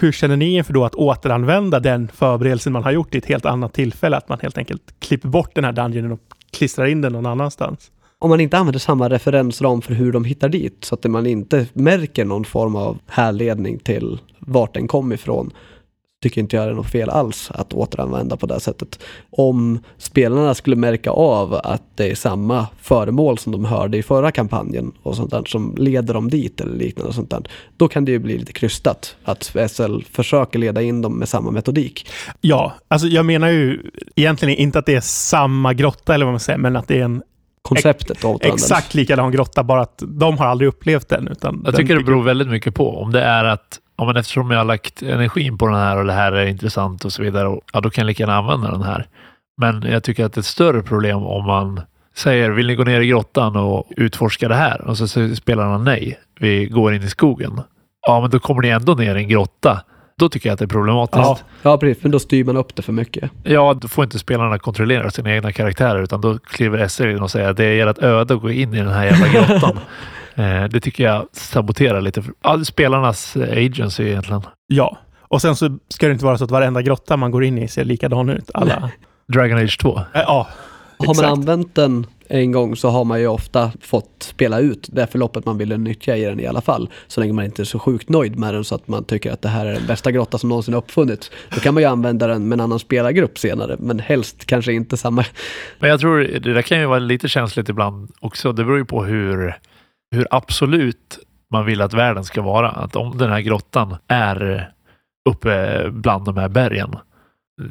Hur 0.00 0.12
känner 0.12 0.36
ni 0.36 0.56
inför 0.56 0.72
då 0.72 0.84
att 0.84 0.94
återanvända 0.94 1.80
den 1.80 2.08
förberedelsen 2.08 2.72
man 2.72 2.82
har 2.82 2.90
gjort 2.90 3.14
i 3.14 3.18
ett 3.18 3.26
helt 3.26 3.46
annat 3.46 3.74
tillfälle? 3.74 4.16
Att 4.16 4.28
man 4.28 4.38
helt 4.42 4.58
enkelt 4.58 4.94
klipper 4.98 5.28
bort 5.28 5.54
den 5.54 5.64
här 5.64 5.72
dungeonen 5.72 6.12
och 6.12 6.20
klistrar 6.52 6.86
in 6.86 7.00
den 7.00 7.12
någon 7.12 7.26
annanstans? 7.26 7.90
om 8.18 8.30
man 8.30 8.40
inte 8.40 8.58
använder 8.58 8.78
samma 8.78 9.08
referensram 9.08 9.82
för 9.82 9.94
hur 9.94 10.12
de 10.12 10.24
hittar 10.24 10.48
dit 10.48 10.84
så 10.84 10.94
att 10.94 11.04
man 11.04 11.26
inte 11.26 11.66
märker 11.72 12.24
någon 12.24 12.44
form 12.44 12.76
av 12.76 12.98
härledning 13.06 13.78
till 13.78 14.18
vart 14.38 14.74
den 14.74 14.88
kom 14.88 15.12
ifrån 15.12 15.52
tycker 16.22 16.40
inte 16.40 16.56
jag 16.56 16.66
det 16.66 16.70
är 16.70 16.74
något 16.74 16.90
fel 16.90 17.10
alls 17.10 17.50
att 17.54 17.72
återanvända 17.72 18.36
på 18.36 18.46
det 18.46 18.60
sättet. 18.60 18.98
Om 19.30 19.78
spelarna 19.98 20.54
skulle 20.54 20.76
märka 20.76 21.10
av 21.10 21.54
att 21.54 21.82
det 21.94 22.10
är 22.10 22.14
samma 22.14 22.66
föremål 22.82 23.38
som 23.38 23.52
de 23.52 23.64
hörde 23.64 23.98
i 23.98 24.02
förra 24.02 24.30
kampanjen 24.30 24.92
och 25.02 25.16
sånt 25.16 25.30
där 25.30 25.44
som 25.46 25.74
leder 25.78 26.14
dem 26.14 26.30
dit 26.30 26.60
eller 26.60 26.76
liknande 26.76 27.08
och 27.08 27.14
sånt 27.14 27.30
där, 27.30 27.42
då 27.76 27.88
kan 27.88 28.04
det 28.04 28.12
ju 28.12 28.18
bli 28.18 28.38
lite 28.38 28.52
krystat 28.52 29.16
att 29.24 29.56
SL 29.70 30.00
försöker 30.12 30.58
leda 30.58 30.82
in 30.82 31.02
dem 31.02 31.18
med 31.18 31.28
samma 31.28 31.50
metodik. 31.50 32.08
Ja, 32.40 32.74
alltså 32.88 33.08
jag 33.08 33.26
menar 33.26 33.48
ju 33.48 33.90
egentligen 34.16 34.58
inte 34.58 34.78
att 34.78 34.86
det 34.86 34.94
är 34.94 35.00
samma 35.00 35.74
grotta 35.74 36.14
eller 36.14 36.24
vad 36.24 36.32
man 36.32 36.40
säger, 36.40 36.58
men 36.58 36.76
att 36.76 36.88
det 36.88 36.98
är 36.98 37.04
en 37.04 37.22
Konceptet 37.62 38.24
återanvänds. 38.24 38.64
exakt 38.64 38.94
likadan 38.94 39.32
grotta, 39.32 39.64
bara 39.64 39.80
att 39.80 40.02
de 40.06 40.38
har 40.38 40.46
aldrig 40.46 40.68
upplevt 40.68 41.08
den. 41.08 41.28
Utan 41.28 41.54
Jag 41.64 41.74
den 41.74 41.80
tycker 41.80 41.96
det 41.96 42.04
beror 42.04 42.22
väldigt 42.22 42.48
mycket 42.48 42.74
på. 42.74 42.98
Om 42.98 43.12
det 43.12 43.22
är 43.22 43.44
att 43.44 43.80
ja, 43.98 44.04
men 44.04 44.16
eftersom 44.16 44.50
jag 44.50 44.58
har 44.58 44.64
lagt 44.64 45.02
energin 45.02 45.58
på 45.58 45.66
den 45.66 45.76
här 45.76 45.96
och 45.96 46.04
det 46.04 46.12
här 46.12 46.32
är 46.32 46.46
intressant 46.46 47.04
och 47.04 47.12
så 47.12 47.22
vidare, 47.22 47.48
och, 47.48 47.60
ja, 47.72 47.80
då 47.80 47.90
kan 47.90 48.02
jag 48.02 48.06
lika 48.06 48.22
gärna 48.22 48.36
använda 48.36 48.70
den 48.70 48.82
här. 48.82 49.06
Men 49.60 49.82
jag 49.82 50.02
tycker 50.02 50.24
att 50.24 50.32
det 50.32 50.38
är 50.38 50.42
ett 50.42 50.46
större 50.46 50.82
problem 50.82 51.16
om 51.16 51.46
man 51.46 51.80
säger 52.16 52.50
vill 52.50 52.66
ni 52.66 52.74
gå 52.74 52.84
ner 52.84 53.00
i 53.00 53.06
grottan 53.06 53.56
och 53.56 53.84
utforska 53.96 54.48
det 54.48 54.54
här? 54.54 54.80
Och 54.80 54.98
så 54.98 55.08
säger 55.08 55.34
spelarna 55.34 55.78
nej, 55.78 56.18
vi 56.40 56.66
går 56.66 56.94
in 56.94 57.02
i 57.02 57.08
skogen. 57.08 57.60
Ja, 58.06 58.20
men 58.20 58.30
då 58.30 58.38
kommer 58.38 58.62
ni 58.62 58.68
ändå 58.68 58.94
ner 58.94 59.16
i 59.16 59.22
en 59.22 59.28
grotta. 59.28 59.82
Då 60.18 60.28
tycker 60.28 60.48
jag 60.48 60.52
att 60.52 60.58
det 60.58 60.64
är 60.64 60.66
problematiskt. 60.66 61.24
Ja. 61.24 61.38
Ja, 61.62 61.78
precis, 61.78 62.02
men 62.02 62.12
då 62.12 62.18
styr 62.18 62.44
man 62.44 62.56
upp 62.56 62.76
det 62.76 62.82
för 62.82 62.92
mycket. 62.92 63.30
Ja, 63.42 63.74
då 63.80 63.88
får 63.88 64.04
inte 64.04 64.18
spelarna 64.18 64.58
kontrollera 64.58 65.10
sina 65.10 65.34
egna 65.34 65.52
karaktärer 65.52 66.02
utan 66.02 66.20
då 66.20 66.38
kliver 66.38 66.88
SL 66.88 67.06
in 67.06 67.22
och 67.22 67.30
säger 67.30 67.48
att 67.48 67.56
det 67.56 67.64
är 67.64 67.86
ert 67.86 67.98
öde 67.98 68.34
att 68.34 68.40
gå 68.40 68.50
in 68.50 68.74
i 68.74 68.78
den 68.78 68.88
här 68.88 69.04
jävla 69.04 69.28
grottan. 69.28 69.78
eh, 70.38 70.64
det 70.64 70.80
tycker 70.80 71.04
jag 71.04 71.26
saboterar 71.32 72.00
lite. 72.00 72.22
spelarnas 72.64 73.36
eh, 73.36 73.66
agency 73.66 74.04
egentligen. 74.04 74.42
Ja, 74.66 74.98
och 75.20 75.42
sen 75.42 75.56
så 75.56 75.78
ska 75.88 76.06
det 76.06 76.12
inte 76.12 76.24
vara 76.24 76.38
så 76.38 76.44
att 76.44 76.50
varenda 76.50 76.82
grotta 76.82 77.16
man 77.16 77.30
går 77.30 77.44
in 77.44 77.58
i 77.58 77.68
ser 77.68 77.84
likadan 77.84 78.28
ut. 78.28 78.50
Alla... 78.54 78.90
Dragon 79.32 79.58
Age 79.58 79.78
2. 79.78 79.98
Eh, 79.98 80.04
ja, 80.14 80.48
Har 80.98 81.06
man 81.06 81.10
Exakt. 81.10 81.28
använt 81.28 81.74
den 81.74 82.06
en 82.28 82.52
gång 82.52 82.76
så 82.76 82.88
har 82.88 83.04
man 83.04 83.20
ju 83.20 83.26
ofta 83.26 83.72
fått 83.80 84.22
spela 84.22 84.60
ut 84.60 84.88
det 84.92 85.06
förloppet 85.06 85.44
man 85.44 85.58
ville 85.58 85.76
nyttja 85.76 86.16
i 86.16 86.24
den 86.24 86.40
i 86.40 86.46
alla 86.46 86.60
fall. 86.60 86.90
Så 87.06 87.20
länge 87.20 87.32
man 87.32 87.44
inte 87.44 87.62
är 87.62 87.64
så 87.64 87.78
sjukt 87.78 88.08
nöjd 88.08 88.38
med 88.38 88.54
den 88.54 88.64
så 88.64 88.74
att 88.74 88.88
man 88.88 89.04
tycker 89.04 89.32
att 89.32 89.42
det 89.42 89.48
här 89.48 89.66
är 89.66 89.72
den 89.72 89.86
bästa 89.86 90.12
grotta 90.12 90.38
som 90.38 90.48
någonsin 90.48 90.74
uppfunnits. 90.74 91.30
Då 91.54 91.60
kan 91.60 91.74
man 91.74 91.82
ju 91.82 91.88
använda 91.88 92.26
den 92.26 92.48
med 92.48 92.56
en 92.56 92.60
annan 92.60 92.78
spelargrupp 92.78 93.38
senare, 93.38 93.76
men 93.78 93.98
helst 93.98 94.44
kanske 94.44 94.72
inte 94.72 94.96
samma. 94.96 95.24
Men 95.78 95.90
jag 95.90 96.00
tror 96.00 96.18
det 96.18 96.54
där 96.54 96.62
kan 96.62 96.80
ju 96.80 96.86
vara 96.86 96.98
lite 96.98 97.28
känsligt 97.28 97.68
ibland 97.68 98.10
också. 98.20 98.52
Det 98.52 98.64
beror 98.64 98.78
ju 98.78 98.84
på 98.84 99.04
hur, 99.04 99.58
hur 100.10 100.26
absolut 100.30 101.18
man 101.50 101.64
vill 101.64 101.80
att 101.80 101.94
världen 101.94 102.24
ska 102.24 102.42
vara. 102.42 102.70
Att 102.70 102.96
om 102.96 103.18
den 103.18 103.30
här 103.30 103.40
grottan 103.40 103.96
är 104.08 104.70
uppe 105.28 105.84
bland 105.90 106.24
de 106.24 106.36
här 106.36 106.48
bergen. 106.48 106.96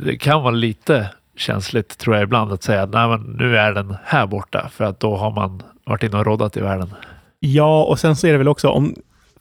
Det 0.03 0.17
kan 0.17 0.41
vara 0.43 0.51
lite 0.51 1.09
känsligt 1.35 1.97
tror 1.97 2.15
jag 2.15 2.23
ibland 2.23 2.51
att 2.51 2.63
säga 2.63 2.83
att 2.83 3.21
nu 3.27 3.57
är 3.57 3.73
den 3.73 3.95
här 4.03 4.27
borta 4.27 4.69
för 4.69 4.83
att 4.85 4.99
då 4.99 5.15
har 5.15 5.31
man 5.31 5.63
varit 5.85 6.03
inne 6.03 6.17
och 6.17 6.25
roddat 6.25 6.57
i 6.57 6.61
världen. 6.61 6.93
Ja, 7.39 7.83
och 7.83 7.99
sen 7.99 8.15
så 8.15 8.27
är 8.27 8.31
det 8.31 8.37
väl 8.37 8.47
också 8.47 8.69
om 8.69 8.95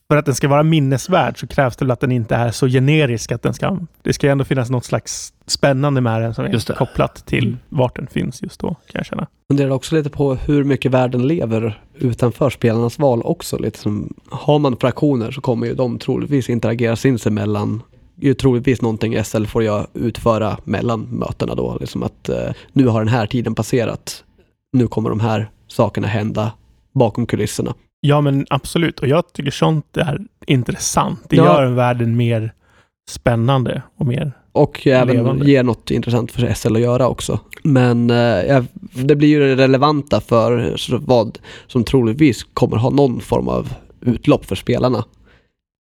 för 0.08 0.16
att 0.16 0.26
den 0.26 0.34
ska 0.34 0.48
vara 0.48 0.62
minnesvärd 0.62 1.40
så 1.40 1.46
krävs 1.46 1.76
det 1.76 1.84
väl 1.84 1.90
att 1.90 2.00
den 2.00 2.12
inte 2.12 2.34
är 2.34 2.50
så 2.50 2.66
generisk 2.66 3.32
att 3.32 3.42
den 3.42 3.54
ska... 3.54 3.78
Det 4.02 4.12
ska 4.12 4.30
ändå 4.30 4.44
finnas 4.44 4.70
något 4.70 4.84
slags 4.84 5.32
spännande 5.46 6.00
med 6.00 6.22
den 6.22 6.34
som 6.34 6.44
är 6.44 6.74
kopplat 6.74 7.26
till 7.26 7.46
mm. 7.46 7.58
vart 7.68 7.96
den 7.96 8.06
finns 8.06 8.42
just 8.42 8.60
då, 8.60 8.68
kan 8.68 8.92
jag 8.92 9.06
känna. 9.06 9.26
Funderar 9.50 9.70
också 9.70 9.94
lite 9.94 10.10
på 10.10 10.34
hur 10.34 10.64
mycket 10.64 10.92
världen 10.92 11.26
lever 11.26 11.82
utanför 11.94 12.50
spelarnas 12.50 12.98
val 12.98 13.22
också. 13.22 13.58
Lite 13.58 13.78
som, 13.78 14.14
har 14.30 14.58
man 14.58 14.76
fraktioner 14.76 15.30
så 15.30 15.40
kommer 15.40 15.66
ju 15.66 15.74
de 15.74 15.98
troligtvis 15.98 16.50
interagera 16.50 16.96
sinsemellan 16.96 17.82
ju 18.20 18.34
troligtvis 18.34 18.82
någonting 18.82 19.24
SL 19.24 19.44
får 19.44 19.62
jag 19.62 19.86
utföra 19.94 20.58
mellan 20.64 21.00
mötena 21.00 21.54
då. 21.54 21.76
Liksom 21.80 22.02
att 22.02 22.28
eh, 22.28 22.50
nu 22.72 22.86
har 22.86 23.00
den 23.00 23.08
här 23.08 23.26
tiden 23.26 23.54
passerat. 23.54 24.24
Nu 24.72 24.86
kommer 24.86 25.10
de 25.10 25.20
här 25.20 25.50
sakerna 25.66 26.06
hända 26.06 26.52
bakom 26.94 27.26
kulisserna. 27.26 27.74
Ja, 28.00 28.20
men 28.20 28.46
absolut. 28.50 29.00
Och 29.00 29.08
jag 29.08 29.32
tycker 29.32 29.50
sånt 29.50 29.96
är 29.96 30.20
intressant. 30.46 31.20
Det 31.28 31.36
ja. 31.36 31.44
gör 31.44 31.66
världen 31.66 32.16
mer 32.16 32.52
spännande 33.10 33.82
och 33.96 34.06
mer 34.06 34.32
och 34.52 34.86
även 34.86 35.16
levande. 35.16 35.50
ger 35.50 35.62
något 35.62 35.90
intressant 35.90 36.32
för 36.32 36.54
SL 36.54 36.76
att 36.76 36.82
göra 36.82 37.08
också. 37.08 37.40
Men 37.62 38.10
eh, 38.10 38.64
det 38.94 39.16
blir 39.16 39.28
ju 39.28 39.56
relevanta 39.56 40.20
för 40.20 40.76
vad 40.98 41.38
som 41.66 41.84
troligtvis 41.84 42.44
kommer 42.44 42.76
ha 42.76 42.90
någon 42.90 43.20
form 43.20 43.48
av 43.48 43.74
utlopp 44.00 44.44
för 44.44 44.56
spelarna. 44.56 45.04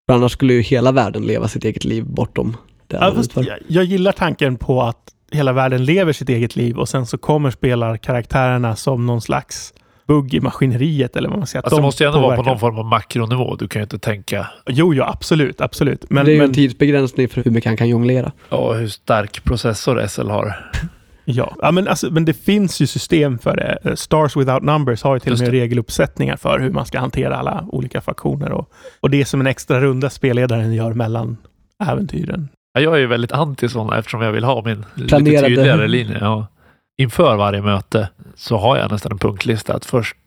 För 0.08 0.16
annars 0.16 0.32
skulle 0.32 0.54
ju 0.54 0.62
hela 0.62 0.92
världen 0.92 1.26
leva 1.26 1.48
sitt 1.48 1.66
eget 1.66 1.84
liv 1.84 2.06
bortom 2.06 2.58
det. 2.88 2.98
Ja, 3.36 3.44
jag, 3.44 3.60
jag 3.68 3.84
gillar 3.84 4.12
tanken 4.12 4.58
på 4.58 4.82
att 4.82 5.14
hela 5.32 5.54
världen 5.54 5.86
lever 5.86 6.14
sitt 6.14 6.30
eget 6.30 6.56
liv 6.56 6.78
och 6.78 6.90
sen 6.90 7.06
så 7.06 7.18
kommer 7.18 7.52
spelarkaraktärerna 7.52 8.76
som 8.76 9.06
någon 9.06 9.22
slags 9.22 9.74
bugg 10.08 10.34
i 10.34 10.42
maskineriet 10.42 11.16
eller 11.16 11.30
vad 11.30 11.38
man 11.38 11.48
säger. 11.48 11.64
Alltså, 11.64 11.76
de 11.76 11.82
det 11.82 11.86
måste 11.86 12.04
ju 12.04 12.08
ändå 12.08 12.20
vara 12.20 12.36
på 12.36 12.44
någon 12.44 12.60
form 12.60 12.78
av 12.78 12.86
makronivå. 12.86 13.56
Du 13.56 13.68
kan 13.68 13.80
ju 13.80 13.84
inte 13.84 14.00
tänka... 14.00 14.48
Jo, 14.68 14.94
jo, 14.94 15.04
absolut, 15.04 15.62
absolut. 15.62 16.06
Men, 16.10 16.26
det 16.26 16.32
är 16.32 16.34
ju 16.34 16.40
men... 16.40 16.48
en 16.48 16.54
tidsbegränsning 16.54 17.30
för 17.30 17.44
hur 17.44 17.52
mycket 17.52 17.70
han 17.70 17.78
kan 17.78 17.90
jonglera. 17.90 18.32
Ja, 18.50 18.74
hur 18.74 18.88
stark 18.88 19.44
processor 19.44 20.08
SL 20.08 20.30
har. 20.30 20.72
Ja, 21.26 21.56
ja 21.62 21.72
men, 21.72 21.88
alltså, 21.88 22.12
men 22.12 22.26
det 22.26 22.34
finns 22.34 22.82
ju 22.82 22.88
system 22.88 23.40
för 23.40 23.56
det. 23.56 23.78
Eh, 23.84 23.96
Stars 23.96 24.38
Without 24.38 24.64
Numbers 24.64 25.04
har 25.04 25.16
ju 25.16 25.20
till 25.20 25.34
och 25.34 25.40
med 25.40 25.50
regeluppsättningar 25.50 26.38
för 26.38 26.60
hur 26.60 26.72
man 26.72 26.86
ska 26.86 27.00
hantera 27.00 27.38
alla 27.38 27.66
olika 27.68 28.02
faktioner. 28.02 28.52
Och, 28.52 28.72
och 29.00 29.10
det 29.10 29.22
är 29.22 29.26
som 29.26 29.40
en 29.40 29.48
extra 29.48 29.82
runda 29.82 30.10
spelledaren 30.10 30.74
gör 30.74 30.94
mellan 30.94 31.38
äventyren. 31.84 32.50
Ja, 32.74 32.82
jag 32.82 32.96
är 32.96 33.00
ju 33.00 33.08
väldigt 33.08 33.32
anti 33.32 33.70
sådana 33.70 33.98
eftersom 33.98 34.22
jag 34.22 34.32
vill 34.32 34.44
ha 34.44 34.62
min 34.66 34.86
Planerade. 35.08 35.32
lite 35.32 35.48
tydligare 35.48 35.88
linje. 35.88 36.18
Ja. 36.22 36.48
Inför 36.98 37.36
varje 37.36 37.62
möte 37.62 38.10
så 38.36 38.58
har 38.58 38.78
jag 38.78 38.92
nästan 38.92 39.12
en 39.12 39.18
punktlista 39.18 39.74
att 39.74 39.86
först 39.86 40.18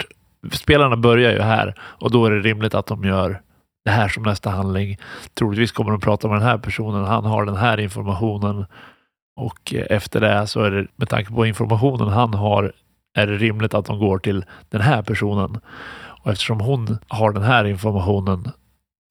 spelarna 0.53 0.97
börjar 0.97 1.33
ju 1.33 1.41
här 1.41 1.75
och 1.81 2.11
då 2.11 2.27
är 2.27 2.31
det 2.31 2.41
rimligt 2.41 2.75
att 2.75 2.87
de 2.87 3.05
gör 3.05 3.41
det 3.85 3.91
här 3.91 4.09
som 4.09 4.23
nästa 4.23 4.51
handling. 4.51 4.97
Troligtvis 5.35 5.73
kommer 5.73 5.91
de 5.91 6.01
prata 6.01 6.29
med 6.29 6.37
den 6.37 6.49
här 6.49 6.59
personen. 6.59 7.05
Han 7.05 7.25
har 7.25 7.45
den 7.45 7.57
här 7.57 7.81
informationen 7.81 8.67
och 9.41 9.75
eh, 9.75 9.87
efter 9.91 10.21
det 10.21 10.47
så 10.47 10.61
är 10.61 10.71
det 10.71 10.87
med 10.97 11.09
tanke 11.09 11.33
på 11.33 11.47
informationen 11.47 12.09
han 12.09 12.35
har 12.35 12.73
är 13.19 13.27
det 13.27 13.37
rimligt 13.37 13.75
att 13.75 13.87
de 13.87 13.99
går 13.99 14.19
till 14.19 14.45
den 14.69 14.81
här 14.81 15.03
personen. 15.03 15.61
Och 16.25 16.31
eftersom 16.31 16.61
hon 16.61 16.99
har 17.09 17.33
den 17.33 17.43
här 17.43 17.65
informationen 17.65 18.51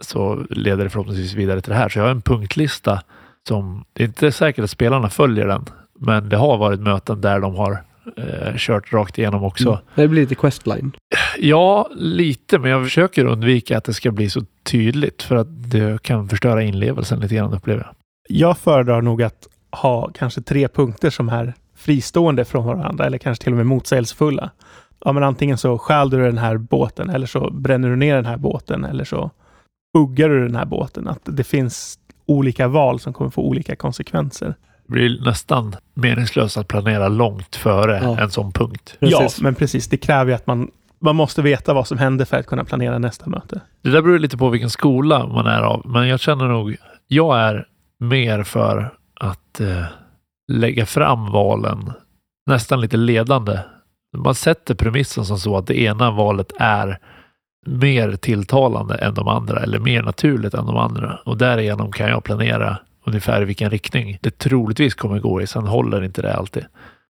så 0.03 0.45
leder 0.49 0.83
det 0.83 0.89
förhoppningsvis 0.89 1.33
vidare 1.33 1.61
till 1.61 1.71
det 1.71 1.77
här. 1.77 1.89
Så 1.89 1.99
jag 1.99 2.03
har 2.03 2.11
en 2.11 2.21
punktlista 2.21 3.01
som, 3.47 3.85
det 3.93 4.03
är 4.03 4.07
inte 4.07 4.31
säkert 4.31 4.63
att 4.63 4.69
spelarna 4.69 5.09
följer 5.09 5.47
den, 5.47 5.65
men 5.99 6.29
det 6.29 6.37
har 6.37 6.57
varit 6.57 6.79
möten 6.79 7.21
där 7.21 7.39
de 7.39 7.55
har 7.55 7.83
eh, 8.17 8.55
kört 8.57 8.93
rakt 8.93 9.17
igenom 9.17 9.43
också. 9.43 9.69
Mm. 9.69 9.81
Det 9.95 10.07
blir 10.07 10.21
lite 10.21 10.35
questline. 10.35 10.91
Ja, 11.37 11.89
lite, 11.95 12.59
men 12.59 12.71
jag 12.71 12.83
försöker 12.83 13.25
undvika 13.25 13.77
att 13.77 13.83
det 13.83 13.93
ska 13.93 14.11
bli 14.11 14.29
så 14.29 14.41
tydligt 14.63 15.23
för 15.23 15.35
att 15.35 15.71
det 15.71 16.01
kan 16.01 16.29
förstöra 16.29 16.63
inlevelsen 16.63 17.19
lite 17.19 17.35
grann 17.35 17.53
upplever 17.53 17.81
jag. 17.81 17.95
Jag 18.27 18.57
föredrar 18.57 19.01
nog 19.01 19.23
att 19.23 19.47
ha 19.71 20.11
kanske 20.13 20.41
tre 20.41 20.67
punkter 20.67 21.09
som 21.09 21.29
är 21.29 21.53
fristående 21.75 22.45
från 22.45 22.65
varandra 22.65 23.05
eller 23.05 23.17
kanske 23.17 23.43
till 23.43 23.53
och 23.53 23.57
med 23.57 23.65
motsägelsefulla. 23.65 24.51
Ja, 25.05 25.11
men 25.11 25.23
antingen 25.23 25.57
så 25.57 25.77
stjäl 25.77 26.09
du 26.09 26.17
den 26.17 26.37
här 26.37 26.57
båten 26.57 27.09
eller 27.09 27.27
så 27.27 27.51
bränner 27.51 27.89
du 27.89 27.95
ner 27.95 28.15
den 28.15 28.25
här 28.25 28.37
båten 28.37 28.85
eller 28.85 29.03
så 29.03 29.31
buggar 29.93 30.29
du 30.29 30.45
den 30.47 30.55
här 30.55 30.65
båten. 30.65 31.07
Att 31.07 31.21
det 31.23 31.43
finns 31.43 31.99
olika 32.25 32.67
val 32.67 32.99
som 32.99 33.13
kommer 33.13 33.31
få 33.31 33.41
olika 33.41 33.75
konsekvenser. 33.75 34.55
Det 34.87 34.93
blir 34.93 35.21
nästan 35.25 35.75
meningslöst 35.93 36.57
att 36.57 36.67
planera 36.67 37.07
långt 37.07 37.55
före 37.55 37.99
ja. 38.03 38.19
en 38.19 38.31
sån 38.31 38.51
punkt. 38.51 38.97
Precis. 38.99 39.37
Ja, 39.37 39.43
men 39.43 39.55
precis. 39.55 39.87
Det 39.87 39.97
kräver 39.97 40.31
ju 40.31 40.35
att 40.35 40.47
man, 40.47 40.71
man 40.99 41.15
måste 41.15 41.41
veta 41.41 41.73
vad 41.73 41.87
som 41.87 41.97
händer 41.97 42.25
för 42.25 42.37
att 42.37 42.45
kunna 42.45 42.63
planera 42.63 42.97
nästa 42.97 43.29
möte. 43.29 43.61
Det 43.81 43.89
där 43.89 44.01
beror 44.01 44.19
lite 44.19 44.37
på 44.37 44.49
vilken 44.49 44.69
skola 44.69 45.27
man 45.27 45.47
är 45.47 45.61
av, 45.61 45.81
men 45.85 46.07
jag 46.07 46.19
känner 46.19 46.47
nog, 46.47 46.77
jag 47.07 47.39
är 47.39 47.67
mer 47.99 48.43
för 48.43 48.93
att 49.19 49.59
eh, 49.59 49.85
lägga 50.51 50.85
fram 50.85 51.31
valen 51.31 51.91
nästan 52.45 52.81
lite 52.81 52.97
ledande. 52.97 53.59
Man 54.17 54.35
sätter 54.35 54.75
premissen 54.75 55.25
som 55.25 55.37
så 55.37 55.57
att 55.57 55.67
det 55.67 55.81
ena 55.81 56.11
valet 56.11 56.51
är 56.59 56.99
mer 57.65 58.15
tilltalande 58.15 58.95
än 58.95 59.13
de 59.13 59.27
andra 59.27 59.63
eller 59.63 59.79
mer 59.79 60.03
naturligt 60.03 60.53
än 60.53 60.65
de 60.65 60.77
andra 60.77 61.19
och 61.25 61.37
därigenom 61.37 61.91
kan 61.91 62.09
jag 62.09 62.23
planera 62.23 62.77
ungefär 63.05 63.41
i 63.41 63.45
vilken 63.45 63.69
riktning 63.69 64.17
det 64.21 64.37
troligtvis 64.37 64.93
kommer 64.93 65.19
gå 65.19 65.41
i. 65.41 65.47
Sen 65.47 65.67
håller 65.67 66.03
inte 66.03 66.21
det 66.21 66.33
alltid. 66.33 66.65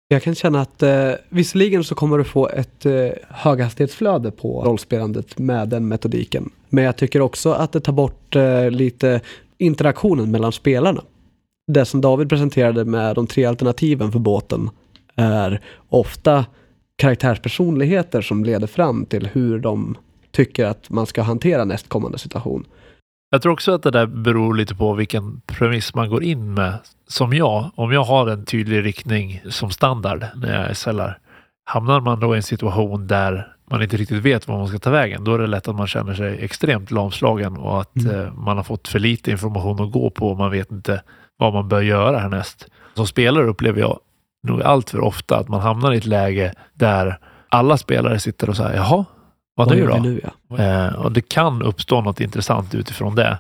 Jag 0.08 0.24
kan 0.24 0.36
känna 0.36 0.62
att 0.62 0.84
eh, 0.84 1.12
visserligen 1.30 1.84
så 1.84 1.96
kommer 1.96 2.18
du 2.18 2.24
få 2.24 2.50
ett 2.50 2.86
eh, 2.86 3.10
höghastighetsflöde 3.30 4.32
på 4.32 4.64
rollspelandet 4.64 5.40
med 5.40 5.70
den 5.70 5.88
metodiken. 5.88 6.50
Men 6.70 6.84
jag 6.84 6.98
tycker 6.98 7.22
också 7.22 7.52
att 7.52 7.72
det 7.72 7.80
tar 7.80 7.94
bort 7.94 8.36
eh, 8.36 8.72
lite 8.72 9.22
interaktionen 9.58 10.32
mellan 10.32 10.52
spelarna. 10.52 11.02
Det 11.72 11.86
som 11.86 12.02
David 12.02 12.30
presenterade 12.30 12.86
med 12.86 13.16
de 13.16 13.28
tre 13.28 13.46
alternativen 13.46 14.12
för 14.12 14.20
båten 14.20 14.70
är 15.16 15.62
ofta 15.90 16.46
karaktärspersonligheter 16.96 18.22
som 18.22 18.44
leder 18.44 18.68
fram 18.68 19.06
till 19.06 19.28
hur 19.28 19.60
de 19.60 19.98
tycker 20.32 20.66
att 20.66 20.90
man 20.90 21.06
ska 21.06 21.22
hantera 21.22 21.66
nästkommande 21.66 22.18
situation. 22.18 22.66
Jag 23.30 23.42
tror 23.42 23.54
också 23.54 23.72
att 23.72 23.84
det 23.84 23.92
där 23.92 24.06
beror 24.06 24.56
lite 24.56 24.76
på 24.76 24.94
vilken 24.94 25.42
premiss 25.46 25.96
man 25.96 26.10
går 26.10 26.24
in 26.24 26.54
med. 26.54 26.78
Som 27.08 27.34
jag, 27.34 27.72
om 27.76 27.92
jag 27.92 28.04
har 28.04 28.28
en 28.28 28.46
tydlig 28.46 28.86
riktning 28.86 29.42
som 29.50 29.72
standard 29.72 30.26
när 30.36 30.68
jag 30.68 30.78
SLar, 30.78 31.20
hamnar 31.66 32.00
man 32.00 32.20
då 32.20 32.34
i 32.34 32.38
en 32.38 32.44
situation 32.44 33.08
där 33.08 33.54
man 33.72 33.84
inte 33.84 33.98
riktigt 33.98 34.24
vet 34.24 34.48
var 34.48 34.58
man 34.58 34.68
ska 34.68 34.80
ta 34.80 34.90
vägen, 34.90 35.24
då 35.24 35.34
är 35.34 35.40
det 35.40 35.48
lätt 35.48 35.68
att 35.68 35.76
man 35.76 35.88
känner 35.88 36.14
sig 36.14 36.44
extremt 36.44 36.92
lamslagen 36.92 37.58
och 37.58 37.82
att 37.82 37.96
mm. 37.96 38.20
eh, 38.20 38.34
man 38.34 38.58
har 38.58 38.64
fått 38.64 38.88
för 38.88 39.00
lite 39.00 39.32
information 39.32 39.82
att 39.82 39.92
gå 39.92 40.10
på 40.10 40.30
och 40.30 40.38
man 40.38 40.52
vet 40.52 40.72
inte 40.72 41.02
vad 41.38 41.54
man 41.54 41.68
bör 41.68 41.82
göra 41.82 42.20
härnäst. 42.20 42.68
Som 42.96 43.08
spelare 43.08 43.48
upplever 43.48 43.80
jag 43.80 44.00
nog 44.44 44.62
allt 44.62 44.90
för 44.90 45.00
ofta 45.00 45.38
att 45.38 45.48
man 45.48 45.62
hamnar 45.62 45.94
i 45.94 45.98
ett 45.98 46.06
läge 46.06 46.54
där 46.74 47.20
alla 47.50 47.78
spelare 47.78 48.20
sitter 48.20 48.50
och 48.50 48.58
säger 48.58 48.76
jaha, 48.76 49.06
vad, 49.58 49.76
nu 49.76 49.88
då? 49.88 49.96
Nu, 49.96 50.22
ja. 50.48 50.58
eh, 50.58 50.94
och 50.94 51.12
det 51.12 51.30
kan 51.30 51.62
uppstå 51.62 52.02
något 52.02 52.22
intressant 52.22 52.76
utifrån 52.76 53.16
det. 53.16 53.38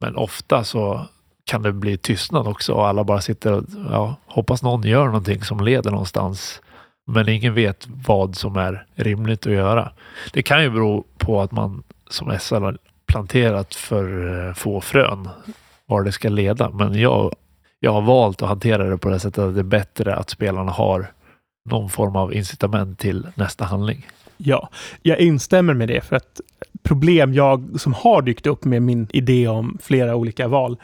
Men 0.00 0.16
ofta 0.16 0.64
så 0.64 1.06
kan 1.44 1.62
det 1.62 1.72
bli 1.72 1.96
tystnad 1.96 2.46
också 2.46 2.72
och 2.72 2.88
alla 2.88 3.04
bara 3.04 3.20
sitter 3.20 3.52
och 3.52 3.64
ja, 3.90 4.14
hoppas 4.26 4.62
någon 4.62 4.82
gör 4.82 5.06
någonting 5.06 5.42
som 5.42 5.60
leder 5.60 5.90
någonstans. 5.90 6.60
Men 7.06 7.28
ingen 7.28 7.54
vet 7.54 7.88
vad 8.06 8.36
som 8.36 8.56
är 8.56 8.86
rimligt 8.94 9.46
att 9.46 9.52
göra. 9.52 9.92
Det 10.32 10.42
kan 10.42 10.62
ju 10.62 10.70
bero 10.70 11.04
på 11.18 11.40
att 11.40 11.52
man 11.52 11.82
som 12.10 12.38
SL 12.38 12.54
har 12.54 12.78
planterat 13.06 13.74
för 13.74 14.36
eh, 14.48 14.54
få 14.54 14.80
frön 14.80 15.28
var 15.86 16.02
det 16.02 16.12
ska 16.12 16.28
leda. 16.28 16.70
Men 16.70 16.94
jag, 16.94 17.34
jag 17.80 17.92
har 17.92 18.02
valt 18.02 18.42
att 18.42 18.48
hantera 18.48 18.84
det 18.84 18.98
på 18.98 19.08
det 19.08 19.20
sättet 19.20 19.44
att 19.44 19.54
det 19.54 19.60
är 19.60 19.64
bättre 19.64 20.16
att 20.16 20.30
spelarna 20.30 20.72
har 20.72 21.12
någon 21.70 21.90
form 21.90 22.16
av 22.16 22.34
incitament 22.34 22.98
till 22.98 23.26
nästa 23.34 23.64
handling. 23.64 24.06
Ja, 24.38 24.68
jag 25.02 25.18
instämmer 25.18 25.74
med 25.74 25.88
det 25.88 26.00
för 26.00 26.16
att 26.16 26.40
problem 26.82 27.34
jag 27.34 27.80
som 27.80 27.94
har 27.94 28.22
dykt 28.22 28.46
upp 28.46 28.64
med 28.64 28.82
min 28.82 29.08
idé 29.12 29.48
om 29.48 29.78
flera 29.82 30.16
olika 30.16 30.48
val 30.48 30.76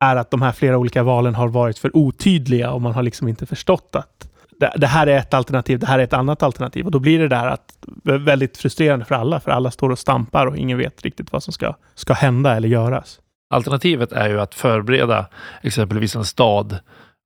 är 0.00 0.16
att 0.16 0.30
de 0.30 0.42
här 0.42 0.52
flera 0.52 0.78
olika 0.78 1.02
valen 1.02 1.34
har 1.34 1.48
varit 1.48 1.78
för 1.78 1.96
otydliga 1.96 2.70
och 2.70 2.82
man 2.82 2.92
har 2.92 3.02
liksom 3.02 3.28
inte 3.28 3.46
förstått 3.46 3.96
att 3.96 4.30
det, 4.76 4.86
här 4.86 5.06
är 5.06 5.16
ett 5.16 5.34
alternativ, 5.34 5.78
det 5.78 5.86
här 5.86 5.98
är 5.98 6.02
ett 6.02 6.12
annat 6.12 6.42
alternativ. 6.42 6.84
Och 6.84 6.90
då 6.90 6.98
blir 6.98 7.18
det 7.18 7.28
där 7.28 7.46
att 7.46 7.76
väldigt 8.04 8.56
frustrerande 8.56 9.04
för 9.04 9.14
alla, 9.14 9.40
för 9.40 9.50
alla 9.50 9.70
står 9.70 9.90
och 9.90 9.98
stampar 9.98 10.46
och 10.46 10.56
ingen 10.56 10.78
vet 10.78 11.02
riktigt 11.02 11.32
vad 11.32 11.42
som 11.42 11.52
ska, 11.52 11.74
ska 11.94 12.12
hända 12.12 12.56
eller 12.56 12.68
göras. 12.68 13.20
Alternativet 13.50 14.12
är 14.12 14.28
ju 14.28 14.40
att 14.40 14.54
förbereda 14.54 15.26
exempelvis 15.62 16.16
en 16.16 16.24
stad 16.24 16.78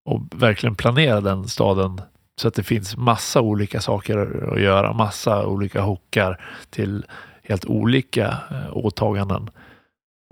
och 0.05 0.21
verkligen 0.35 0.75
planera 0.75 1.21
den 1.21 1.49
staden 1.49 2.01
så 2.41 2.49
att 2.49 2.55
det 2.55 2.63
finns 2.63 2.97
massa 2.97 3.41
olika 3.41 3.81
saker 3.81 4.49
att 4.53 4.61
göra, 4.61 4.93
massa 4.93 5.47
olika 5.47 5.81
hookar 5.81 6.41
till 6.71 7.05
helt 7.43 7.65
olika 7.65 8.27
eh, 8.51 8.77
åtaganden. 8.77 9.51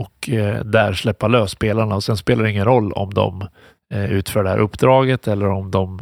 Och 0.03 0.31
eh, 0.31 0.65
där 0.65 0.93
släppa 0.93 1.29
lös 1.29 1.51
spelarna 1.51 1.95
och 1.95 2.05
sen 2.05 2.17
spelar 2.17 2.45
det 2.45 2.51
ingen 2.51 2.65
roll 2.65 2.93
om 2.93 3.15
de 3.15 3.47
eh, 3.95 4.13
utför 4.13 4.45
det 4.45 4.51
här 4.51 4.59
uppdraget 4.59 5.29
eller 5.29 5.49
om 5.49 5.71
de 5.71 5.99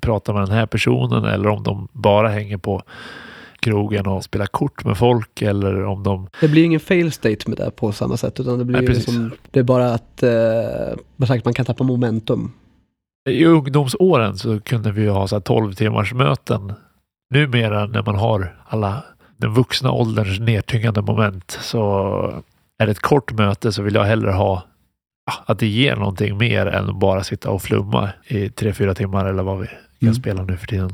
pratar 0.00 0.32
med 0.32 0.42
den 0.42 0.56
här 0.56 0.66
personen 0.66 1.24
eller 1.24 1.48
om 1.48 1.62
de 1.62 1.88
bara 1.92 2.28
hänger 2.28 2.56
på 2.56 2.82
krogen 3.60 4.06
och 4.06 4.24
spelar 4.24 4.46
kort 4.46 4.84
med 4.84 4.96
folk 4.96 5.42
eller 5.42 5.84
om 5.84 6.02
de... 6.02 6.28
Det 6.40 6.48
blir 6.48 6.64
ingen 6.64 6.80
fail 6.80 7.12
state 7.12 7.50
med 7.50 7.58
det 7.58 7.70
på 7.70 7.92
samma 7.92 8.16
sätt 8.16 8.40
utan 8.40 8.58
det 8.58 8.64
blir 8.64 8.80
Nej, 8.82 8.88
liksom, 8.88 9.30
det 9.50 9.60
är 9.60 9.64
bara 9.64 9.94
att 9.94 10.22
eh, 10.22 11.40
man 11.44 11.54
kan 11.54 11.66
tappa 11.66 11.84
momentum. 11.84 12.52
I 13.26 13.44
ungdomsåren 13.44 14.38
så 14.38 14.60
kunde 14.60 14.92
vi 14.92 15.08
ha 15.08 15.28
så 15.28 15.40
12 15.40 15.72
timmars 15.72 16.14
möten. 16.14 16.72
Numera 17.34 17.86
när 17.86 18.02
man 18.02 18.14
har 18.14 18.56
alla 18.64 19.04
den 19.36 19.54
vuxna 19.54 19.92
ålderns 19.92 20.40
nedtyngande 20.40 21.02
moment 21.02 21.58
så 21.60 22.42
är 22.78 22.86
det 22.86 22.92
ett 22.92 23.00
kort 23.00 23.32
möte 23.32 23.72
så 23.72 23.82
vill 23.82 23.94
jag 23.94 24.04
hellre 24.04 24.30
ha 24.30 24.62
att 25.46 25.58
det 25.58 25.66
ger 25.66 25.96
någonting 25.96 26.38
mer 26.38 26.66
än 26.66 26.88
att 26.88 26.96
bara 26.96 27.24
sitta 27.24 27.50
och 27.50 27.62
flumma 27.62 28.10
i 28.26 28.48
tre, 28.48 28.72
fyra 28.72 28.94
timmar 28.94 29.26
eller 29.26 29.42
vad 29.42 29.58
vi 29.58 29.66
kan 29.66 29.78
mm. 30.08 30.14
spela 30.14 30.42
nu 30.42 30.56
för 30.56 30.66
tiden. 30.66 30.90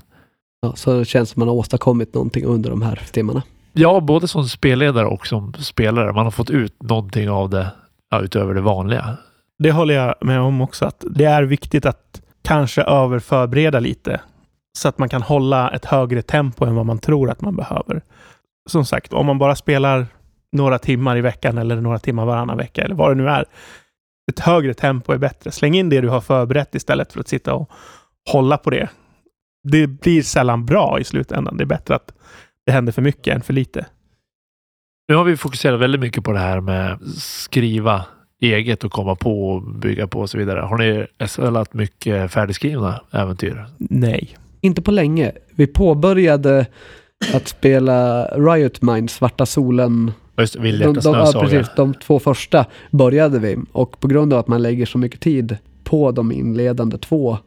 Ja, 0.63 0.73
så 0.77 0.99
det 0.99 1.05
känns 1.05 1.31
som 1.31 1.41
man 1.41 1.49
har 1.49 1.55
åstadkommit 1.55 2.15
någonting 2.15 2.45
under 2.45 2.71
de 2.71 2.83
här 2.83 3.03
timmarna. 3.13 3.43
Ja, 3.73 4.01
både 4.01 4.29
som 4.29 4.49
spelledare 4.49 5.07
och 5.07 5.27
som 5.27 5.53
spelare. 5.55 6.13
Man 6.13 6.25
har 6.25 6.31
fått 6.31 6.51
ut 6.51 6.83
någonting 6.83 7.31
av 7.31 7.51
det 7.51 7.71
ja, 8.11 8.21
utöver 8.21 8.55
det 8.55 8.61
vanliga. 8.61 9.17
Det 9.59 9.73
håller 9.73 9.95
jag 9.95 10.15
med 10.21 10.41
om 10.41 10.61
också, 10.61 10.85
att 10.85 11.05
det 11.11 11.25
är 11.25 11.43
viktigt 11.43 11.87
att 11.87 12.22
kanske 12.43 12.83
överförbereda 12.83 13.81
lite 13.81 14.21
så 14.79 14.89
att 14.89 14.99
man 14.99 15.09
kan 15.09 15.23
hålla 15.23 15.71
ett 15.71 15.85
högre 15.85 16.23
tempo 16.23 16.65
än 16.65 16.75
vad 16.75 16.87
man 16.87 16.99
tror 16.99 17.31
att 17.31 17.41
man 17.41 17.57
behöver. 17.57 18.03
Som 18.71 18.85
sagt, 18.85 19.13
om 19.13 19.27
man 19.27 19.39
bara 19.39 19.57
spelar 19.57 20.07
några 20.53 20.79
timmar 20.79 21.17
i 21.17 21.21
veckan 21.21 21.59
eller 21.59 21.81
några 21.81 21.99
timmar 21.99 22.27
varannan 22.27 22.59
vecka 22.59 22.83
eller 22.83 22.95
vad 22.95 23.11
det 23.11 23.15
nu 23.15 23.29
är. 23.29 23.45
Ett 24.33 24.41
högre 24.41 24.75
tempo 24.75 25.13
är 25.13 25.19
bättre. 25.19 25.51
Släng 25.51 25.75
in 25.75 25.89
det 25.89 26.01
du 26.01 26.09
har 26.09 26.21
förberett 26.21 26.75
istället 26.75 27.13
för 27.13 27.21
att 27.21 27.29
sitta 27.29 27.55
och 27.55 27.71
hålla 28.31 28.59
på 28.59 28.71
det. 28.71 28.89
Det 29.69 29.87
blir 29.87 30.23
sällan 30.23 30.67
bra 30.67 31.01
i 31.01 31.05
slutändan. 31.05 31.57
Det 31.57 31.65
är 31.65 31.67
bättre 31.67 31.95
att 31.95 32.15
det 32.67 32.73
händer 32.73 32.93
för 32.93 33.03
mycket 33.03 33.35
än 33.35 33.43
för 33.43 33.53
lite. 33.53 33.87
Nu 35.09 35.15
har 35.15 35.25
vi 35.25 35.37
fokuserat 35.37 35.81
väldigt 35.81 36.01
mycket 36.01 36.25
på 36.25 36.33
det 36.33 36.39
här 36.39 36.61
med 36.61 36.99
skriva 37.17 38.05
eget 38.43 38.85
och 38.85 38.93
komma 38.93 39.15
på 39.17 39.51
och 39.51 39.63
bygga 39.63 40.07
på 40.07 40.21
och 40.21 40.31
så 40.31 40.39
vidare. 40.39 40.61
Har 40.61 40.79
ni 40.79 41.07
SLat 41.27 41.75
mycket 41.75 42.33
färdigskrivna 42.33 43.01
äventyr? 43.11 43.67
Nej. 43.79 44.37
Inte 44.61 44.83
på 44.83 44.91
länge. 44.91 45.33
Vi 45.55 45.67
påbörjade 45.67 46.67
att 47.35 47.49
spela 47.49 48.25
Riot 48.25 48.83
Mind, 48.83 49.11
Svarta 49.11 49.47
Solen. 49.47 50.13
Just 50.39 50.55
de, 50.55 50.81
de, 50.81 51.01
ja, 51.05 51.33
precis, 51.41 51.67
de 51.77 51.95
två 51.95 52.19
första 52.19 52.67
började 52.91 53.39
vi 53.39 53.57
och 53.73 54.01
på 54.01 54.09
grund 54.09 54.33
av 54.33 54.39
att 54.39 54.49
man 54.49 54.63
lägger 54.63 54.87
så 54.87 54.99
mycket 54.99 55.21
tid 55.21 55.57
på 55.85 56.13
de 56.13 56.33
inledande 56.33 56.99
två 56.99 57.39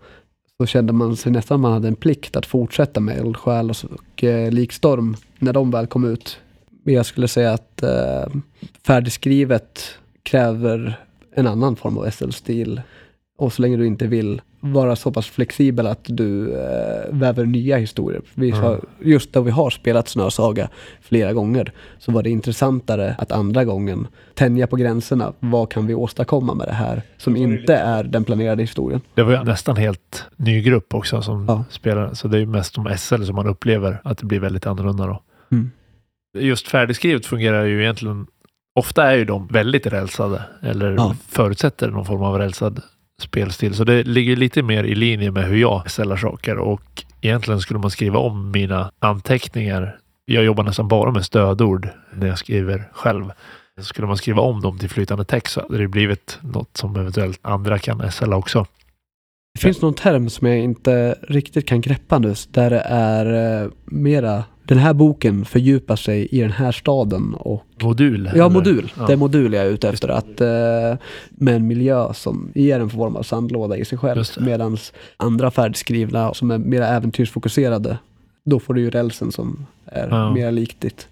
så 0.58 0.66
kände 0.66 0.94
man 0.94 1.16
sig 1.16 1.32
nästan 1.32 1.60
man 1.60 1.72
hade 1.72 1.88
en 1.88 1.96
plikt 1.96 2.36
att 2.36 2.46
fortsätta 2.46 3.00
med 3.00 3.18
Eldsjäl 3.18 3.70
och, 3.70 3.78
och 3.92 4.24
eh, 4.24 4.52
Likstorm 4.52 5.18
när 5.40 5.54
de 5.54 5.72
väl 5.72 5.88
kom 5.88 6.06
ut. 6.06 6.40
Men 6.84 6.94
jag 6.94 7.06
skulle 7.06 7.28
säga 7.28 7.54
att 7.54 7.84
eh, 7.84 8.26
färdigskrivet 8.88 9.98
kräver 10.26 11.00
en 11.36 11.48
annan 11.48 11.76
form 11.76 11.98
av 11.98 12.10
SL-stil. 12.10 12.82
Och 13.38 13.54
så 13.54 13.62
länge 13.62 13.78
du 13.78 13.88
inte 13.88 14.08
vill 14.08 14.42
vara 14.60 14.96
så 14.96 15.12
pass 15.12 15.28
flexibel 15.28 15.88
att 15.88 16.04
du 16.04 16.54
eh, 16.54 17.14
väver 17.14 17.46
nya 17.46 17.78
historier. 17.78 18.22
Vi 18.34 18.50
mm. 18.50 18.64
har, 18.64 18.82
just 19.00 19.34
då 19.34 19.42
vi 19.42 19.52
har 19.52 19.70
spelat 19.70 20.08
Snösaga 20.08 20.70
flera 21.02 21.34
gånger 21.34 21.72
så 22.00 22.12
var 22.12 22.24
det 22.24 22.30
intressantare 22.30 23.16
att 23.18 23.32
andra 23.32 23.66
gången 23.66 24.08
tänja 24.34 24.68
på 24.68 24.76
gränserna. 24.76 25.34
Vad 25.40 25.72
kan 25.72 25.88
vi 25.88 25.94
åstadkomma 25.94 26.54
med 26.54 26.68
det 26.68 26.74
här 26.74 27.02
som 27.18 27.36
inte 27.36 27.76
är 27.76 28.04
den 28.04 28.24
planerade 28.24 28.64
historien? 28.64 29.02
Det 29.14 29.24
var 29.24 29.32
ju 29.32 29.44
nästan 29.44 29.76
helt 29.76 30.26
ny 30.36 30.62
grupp 30.62 30.94
också 30.94 31.22
som 31.22 31.46
ja. 31.48 31.66
spelar, 31.70 32.14
så 32.14 32.28
det 32.28 32.40
är 32.40 32.46
mest 32.46 32.74
som 32.74 32.98
SL 32.98 33.24
som 33.24 33.36
man 33.36 33.48
upplever 33.48 34.02
att 34.04 34.18
det 34.18 34.26
blir 34.26 34.40
väldigt 34.40 34.68
annorlunda 34.68 35.06
då. 35.06 35.22
Mm. 35.52 35.72
Just 36.38 36.68
färdigskrivet 36.68 37.26
fungerar 37.26 37.66
ju 37.66 37.82
egentligen 37.82 38.28
Ofta 38.80 39.12
är 39.12 39.16
ju 39.16 39.26
de 39.26 39.48
väldigt 39.48 39.88
rälsade 39.88 40.42
eller 40.62 40.92
ja. 40.92 41.16
förutsätter 41.28 41.90
någon 41.90 42.06
form 42.06 42.24
av 42.24 42.38
rälsad 42.38 42.82
spelstil. 43.22 43.74
Så 43.74 43.84
det 43.84 44.04
ligger 44.04 44.36
lite 44.36 44.64
mer 44.64 44.84
i 44.84 44.96
linje 44.96 45.32
med 45.32 45.44
hur 45.44 45.58
jag 45.58 45.92
ställer 45.92 46.18
saker 46.18 46.58
och 46.58 47.04
egentligen 47.22 47.60
skulle 47.60 47.80
man 47.80 47.92
skriva 47.92 48.20
om 48.20 48.52
mina 48.52 48.92
anteckningar. 49.00 49.98
Jag 50.26 50.44
jobbar 50.44 50.64
nästan 50.64 50.88
bara 50.88 51.12
med 51.12 51.26
stödord 51.26 51.90
när 52.14 52.28
jag 52.28 52.38
skriver 52.38 52.90
själv. 52.94 53.32
Så 53.80 53.84
skulle 53.84 54.08
man 54.08 54.18
skriva 54.18 54.42
om 54.42 54.62
dem 54.62 54.80
till 54.80 54.90
flytande 54.90 55.26
text 55.26 55.54
så 55.54 55.62
hade 55.62 55.78
det 55.78 55.88
blivit 55.88 56.40
något 56.42 56.78
som 56.78 56.96
eventuellt 56.96 57.40
andra 57.42 57.80
kan 57.80 58.12
SLa 58.12 58.36
också. 58.36 58.66
Det 59.54 59.60
finns 59.60 59.82
någon 59.82 59.94
term 59.94 60.30
som 60.30 60.48
jag 60.48 60.58
inte 60.58 61.16
riktigt 61.22 61.68
kan 61.68 61.82
greppa 61.82 62.20
nu, 62.20 62.34
där 62.50 62.70
det 62.70 62.84
är 62.86 63.62
eh, 63.64 63.70
mera 63.86 64.44
den 64.66 64.78
här 64.78 64.94
boken 64.94 65.46
fördjupar 65.46 65.96
sig 65.96 66.28
i 66.32 66.42
den 66.42 66.52
här 66.52 66.72
staden 66.72 67.34
och... 67.34 67.64
Modul? 67.82 68.32
Ja, 68.36 68.50
modul. 68.50 68.92
Ja. 68.98 69.06
Det 69.06 69.14
är 69.14 69.18
modul 69.18 69.54
jag 69.54 69.66
är 69.66 69.70
ute 69.70 69.90
efter. 69.90 70.10
Att, 70.10 70.42
eh, 70.42 71.00
med 71.30 71.56
en 71.56 71.68
miljö 71.68 72.14
som 72.14 72.52
ger 72.56 72.80
en 72.80 72.90
form 72.90 73.16
av 73.16 73.24
sandlåda 73.24 73.78
i 73.78 73.86
sig 73.86 73.98
själv. 73.98 74.24
Medan 74.40 74.78
andra 75.18 75.52
färdigskrivna 75.52 76.34
som 76.34 76.52
är 76.52 76.58
mer 76.58 76.82
äventyrsfokuserade, 76.82 77.98
då 78.46 78.60
får 78.60 78.74
du 78.74 78.82
ju 78.82 78.90
rälsen 78.90 79.32
som 79.32 79.66
är 79.86 80.08
ja. 80.10 80.34
mer 80.34 80.52
likt 80.52 80.82
ditt. 80.82 81.08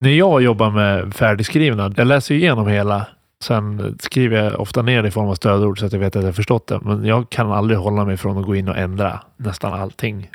När 0.00 0.10
jag 0.10 0.42
jobbar 0.42 0.70
med 0.70 1.14
färdigskrivna, 1.14 1.94
jag 1.96 2.06
läser 2.06 2.34
igenom 2.34 2.66
hela 2.66 3.06
Sen 3.44 3.96
skriver 4.00 4.44
jag 4.44 4.60
ofta 4.60 4.82
ner 4.82 5.02
det 5.02 5.08
i 5.08 5.10
form 5.10 5.28
av 5.28 5.34
stödord 5.34 5.78
så 5.78 5.86
att 5.86 5.92
jag 5.92 6.00
vet 6.00 6.16
att 6.16 6.24
jag 6.24 6.36
förstått 6.36 6.66
det. 6.66 6.80
Men 6.82 7.04
jag 7.04 7.30
kan 7.30 7.52
aldrig 7.52 7.78
hålla 7.78 8.04
mig 8.04 8.16
från 8.16 8.38
att 8.38 8.46
gå 8.46 8.56
in 8.56 8.68
och 8.68 8.76
ändra 8.76 9.20
nästan 9.36 9.80
allting 9.80 10.30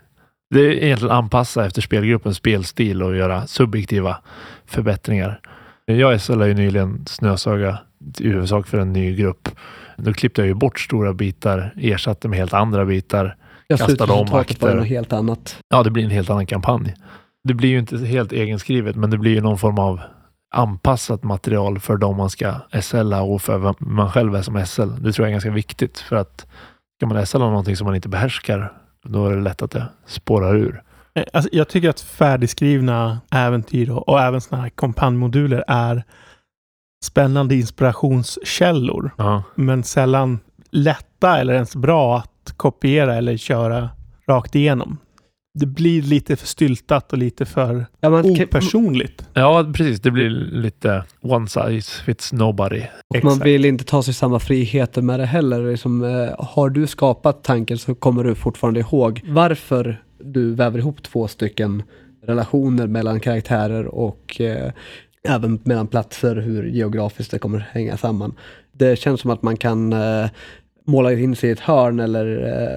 det 0.53 0.59
är 0.59 0.83
egentligen 0.83 1.15
anpassa 1.15 1.65
efter 1.65 1.81
spelgruppens 1.81 2.37
spelstil 2.37 3.03
och 3.03 3.15
göra 3.15 3.47
subjektiva 3.47 4.17
förbättringar. 4.65 5.39
Jag 5.85 6.21
SLade 6.21 6.47
ju 6.47 6.53
nyligen 6.53 7.05
Snösaga 7.05 7.79
i 8.19 8.27
huvudsak 8.27 8.67
för 8.67 8.77
en 8.77 8.93
ny 8.93 9.15
grupp. 9.15 9.49
Då 9.97 10.13
klippte 10.13 10.41
jag 10.41 10.47
ju 10.47 10.53
bort 10.53 10.79
stora 10.79 11.13
bitar, 11.13 11.73
ersatte 11.77 12.27
med 12.27 12.39
helt 12.39 12.53
andra 12.53 12.85
bitar. 12.85 13.35
Jag 13.67 13.79
kastade 13.79 14.13
om 14.13 14.33
akter. 14.33 14.75
något 14.75 14.87
helt 14.87 15.13
annat. 15.13 15.57
Ja, 15.69 15.83
det 15.83 15.91
blir 15.91 16.03
en 16.03 16.11
helt 16.11 16.29
annan 16.29 16.45
kampanj. 16.45 16.93
Det 17.43 17.53
blir 17.53 17.69
ju 17.69 17.79
inte 17.79 17.97
helt 17.97 18.31
egenskrivet, 18.31 18.95
men 18.95 19.09
det 19.09 19.17
blir 19.17 19.31
ju 19.31 19.41
någon 19.41 19.57
form 19.57 19.79
av 19.79 20.01
anpassat 20.55 21.23
material 21.23 21.79
för 21.79 21.97
de 21.97 22.17
man 22.17 22.29
ska 22.29 22.55
SLa 22.81 23.21
och 23.21 23.41
för 23.41 23.57
vad 23.57 23.81
man 23.81 24.11
själv 24.11 24.35
är 24.35 24.41
som 24.41 24.65
SL. 24.65 24.81
Det 24.81 25.11
tror 25.11 25.25
jag 25.25 25.27
är 25.27 25.31
ganska 25.31 25.51
viktigt 25.51 25.99
för 25.99 26.15
att 26.15 26.47
ska 26.97 27.07
man 27.07 27.25
SLa 27.25 27.39
någonting 27.39 27.75
som 27.75 27.85
man 27.85 27.95
inte 27.95 28.09
behärskar 28.09 28.82
då 29.03 29.27
är 29.27 29.35
det 29.35 29.41
lätt 29.41 29.61
att 29.61 29.71
det 29.71 29.87
spårar 30.05 30.55
ur. 30.55 30.83
Eh, 31.15 31.23
alltså, 31.33 31.49
jag 31.53 31.67
tycker 31.67 31.89
att 31.89 32.01
färdigskrivna 32.01 33.21
äventyr 33.31 33.89
och, 33.89 34.09
och 34.09 34.21
även 34.21 34.41
sådana 34.41 34.63
här 34.63 34.69
kompanjmoduler 34.69 35.63
är 35.67 36.03
spännande 37.05 37.55
inspirationskällor. 37.55 39.11
Ja. 39.17 39.43
Men 39.55 39.83
sällan 39.83 40.39
lätta 40.71 41.39
eller 41.39 41.53
ens 41.53 41.75
bra 41.75 42.17
att 42.17 42.53
kopiera 42.57 43.15
eller 43.15 43.37
köra 43.37 43.89
rakt 44.27 44.55
igenom. 44.55 44.97
Det 45.59 45.65
blir 45.65 46.01
lite 46.01 46.35
för 46.35 46.47
styltat 46.47 47.11
och 47.13 47.17
lite 47.17 47.45
för 47.45 47.85
ja, 47.99 48.09
man, 48.09 48.25
opersonligt. 48.25 49.25
Ja, 49.33 49.71
precis. 49.73 49.99
Det 49.99 50.11
blir 50.11 50.29
lite 50.29 51.03
one 51.21 51.47
size 51.47 52.03
fits 52.05 52.33
nobody. 52.33 52.81
Och 53.09 53.15
Exakt. 53.15 53.23
man 53.23 53.39
vill 53.39 53.65
inte 53.65 53.83
ta 53.83 54.03
sig 54.03 54.13
samma 54.13 54.39
friheter 54.39 55.01
med 55.01 55.19
det 55.19 55.25
heller. 55.25 55.71
Liksom, 55.71 56.03
eh, 56.03 56.45
har 56.45 56.69
du 56.69 56.87
skapat 56.87 57.43
tanken 57.43 57.77
så 57.77 57.95
kommer 57.95 58.23
du 58.23 58.35
fortfarande 58.35 58.79
ihåg 58.79 59.21
varför 59.25 60.03
du 60.23 60.53
väver 60.53 60.79
ihop 60.79 61.03
två 61.03 61.27
stycken 61.27 61.83
relationer 62.25 62.87
mellan 62.87 63.19
karaktärer 63.19 63.85
och 63.85 64.41
eh, 64.41 64.71
även 65.27 65.59
mellan 65.63 65.87
platser, 65.87 66.35
hur 66.35 66.63
geografiskt 66.63 67.31
det 67.31 67.39
kommer 67.39 67.59
hänga 67.71 67.97
samman. 67.97 68.35
Det 68.71 68.95
känns 68.95 69.21
som 69.21 69.31
att 69.31 69.41
man 69.41 69.57
kan 69.57 69.93
eh, 69.93 70.29
måla 70.85 71.13
in 71.13 71.35
sig 71.35 71.49
i 71.49 71.51
ett 71.51 71.59
hörn 71.59 71.99
eller 71.99 72.27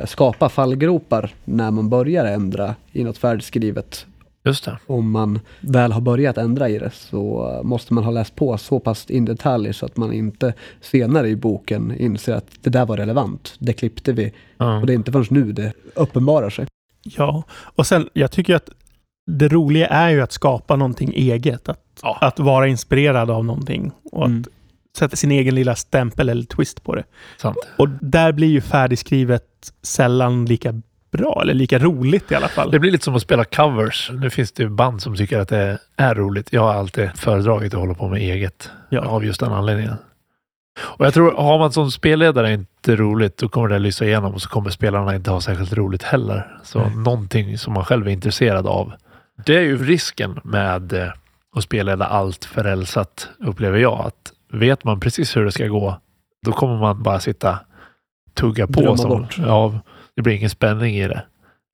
eh, 0.01 0.07
skapa 0.07 0.49
fallgropar 0.49 1.35
när 1.45 1.71
man 1.71 1.89
börjar 1.89 2.25
ändra 2.25 2.75
i 2.93 3.05
något 3.05 3.19
färdigskrivet. 3.19 4.07
Just 4.45 4.65
det. 4.65 4.79
Om 4.87 5.11
man 5.11 5.41
väl 5.61 5.93
har 5.93 6.01
börjat 6.01 6.39
ändra 6.39 6.69
i 6.69 6.79
det 6.79 6.91
så 6.95 7.61
måste 7.65 7.95
man 7.95 8.05
ha 8.05 8.11
läst 8.11 8.37
på 8.37 8.59
så 8.59 8.81
pass 8.81 9.11
in 9.11 9.25
detalj 9.25 9.73
så 9.75 9.87
att 9.87 9.97
man 9.97 10.13
inte 10.13 10.55
senare 10.81 11.29
i 11.29 11.37
boken 11.37 11.95
inser 11.99 12.35
att 12.35 12.47
det 12.63 12.71
där 12.71 12.87
var 12.87 12.97
relevant. 12.97 13.55
Det 13.59 13.73
klippte 13.73 14.13
vi. 14.13 14.33
Mm. 14.61 14.81
Och 14.81 14.87
det 14.87 14.93
är 14.93 14.95
inte 14.95 15.13
förrän 15.13 15.27
nu 15.31 15.53
det 15.53 15.73
uppenbarar 15.95 16.51
sig. 16.51 16.67
Ja, 17.03 17.43
och 17.51 17.87
sen 17.87 18.09
jag 18.13 18.31
tycker 18.31 18.55
att 18.55 18.71
det 19.27 19.49
roliga 19.49 19.87
är 19.87 20.11
ju 20.11 20.21
att 20.23 20.33
skapa 20.33 20.77
någonting 20.77 21.13
eget. 21.15 21.69
Att, 21.69 21.81
Ja. 22.03 22.19
att 22.21 22.39
vara 22.39 22.69
inspirerad 22.69 23.31
av 23.31 23.45
någonting 23.45 23.93
och 24.13 24.27
att 24.27 24.49
Mm. 24.97 25.09
sätta 25.09 25.17
sin 25.17 25.31
egen 25.31 25.55
lilla 25.55 25.75
stämpel 25.75 26.29
eller 26.29 26.45
twist 26.45 26.85
på 26.85 26.95
det. 26.95 27.05
Sant. 27.37 27.57
Och 27.77 27.89
där 27.89 28.33
blir 28.33 28.49
ju 28.49 28.61
färdigskrivet 28.61 29.45
sällan 29.83 30.45
lika 30.45 30.83
bra, 31.11 31.39
eller 31.43 31.55
lika 31.55 31.79
roligt 31.79 32.33
i 32.33 32.35
alla 32.35 32.49
fall. 32.49 32.71
Det 32.71 32.79
blir 32.79 32.91
lite 32.91 33.05
som 33.05 33.15
att 33.15 33.23
spela 33.23 33.45
covers. 33.45 34.11
Nu 34.13 34.31
finns 34.31 34.53
det 34.53 34.63
ju 34.63 34.69
band 34.69 35.03
som 35.03 35.17
tycker 35.17 35.39
att 35.39 35.49
det 35.49 35.79
är 35.97 36.15
roligt. 36.15 36.53
Jag 36.53 36.63
har 36.63 36.75
alltid 36.75 37.11
föredragit 37.15 37.75
att 37.75 37.81
hålla 37.81 37.95
på 37.95 38.09
med 38.09 38.21
eget. 38.21 38.71
Ja. 38.89 39.01
Av 39.01 39.25
just 39.25 39.41
den 39.41 39.53
anledningen. 39.53 39.95
Och 40.79 41.07
jag 41.07 41.15
tror, 41.15 41.33
har 41.33 41.59
man 41.59 41.73
som 41.73 41.91
spelledare 41.91 42.53
inte 42.53 42.97
roligt, 42.97 43.37
då 43.37 43.49
kommer 43.49 43.69
det 43.69 43.79
lysa 43.79 44.05
igenom 44.05 44.35
och 44.35 44.43
så 44.43 44.49
kommer 44.49 44.71
spelarna 44.71 45.15
inte 45.15 45.31
ha 45.31 45.41
särskilt 45.41 45.73
roligt 45.73 46.03
heller. 46.03 46.59
Så 46.63 46.79
Nej. 46.79 46.97
någonting 46.97 47.59
som 47.59 47.73
man 47.73 47.85
själv 47.85 48.09
är 48.09 48.11
intresserad 48.11 48.67
av. 48.67 48.93
Det 49.47 49.57
är 49.57 49.61
ju 49.61 49.85
risken 49.85 50.41
med 50.45 50.93
eh, 50.93 51.09
att 51.57 51.63
spelleda 51.63 52.05
allt 52.05 52.45
förälsat, 52.45 53.29
upplever 53.39 53.79
jag. 53.79 54.01
Att 54.07 54.33
vet 54.59 54.85
man 54.85 55.01
precis 55.01 55.37
hur 55.37 55.45
det 55.45 55.53
ska 55.53 55.67
gå, 55.67 56.01
då 56.47 56.53
kommer 56.53 56.79
man 56.79 57.03
bara 57.03 57.21
sitta 57.21 57.59
tugga 58.35 58.67
på. 58.67 58.81
Drömma 58.81 58.97
Som, 58.97 59.11
bort. 59.11 59.39
ja, 59.39 59.81
det 60.17 60.23
blir 60.23 60.35
ingen 60.35 60.51
spänning 60.51 60.97
i 60.97 61.09
det. 61.09 61.23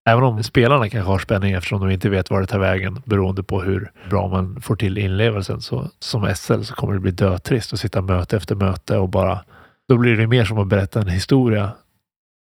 Även 0.09 0.25
om 0.25 0.43
spelarna 0.43 0.89
kanske 0.89 1.11
har 1.11 1.19
spänning 1.19 1.53
eftersom 1.53 1.81
de 1.81 1.91
inte 1.91 2.09
vet 2.09 2.31
var 2.31 2.41
det 2.41 2.47
tar 2.47 2.59
vägen 2.59 3.03
beroende 3.05 3.43
på 3.43 3.63
hur 3.63 3.91
bra 4.11 4.29
man 4.29 4.61
får 4.61 4.77
till 4.77 4.99
inlevelsen. 4.99 5.61
Så 5.61 5.91
som 5.99 6.35
SL 6.35 6.63
så 6.63 6.75
kommer 6.75 6.95
det 6.95 7.01
bli 7.01 7.11
dötrist 7.11 7.73
att 7.73 7.81
sitta 7.81 8.03
möte 8.03 8.37
efter 8.37 8.55
möte 8.55 8.99
och 8.99 9.09
bara 9.09 9.45
då 9.89 9.97
blir 9.99 10.17
det 10.17 10.27
mer 10.27 10.45
som 10.45 10.59
att 10.59 10.69
berätta 10.69 11.01
en 11.01 11.09
historia 11.09 11.71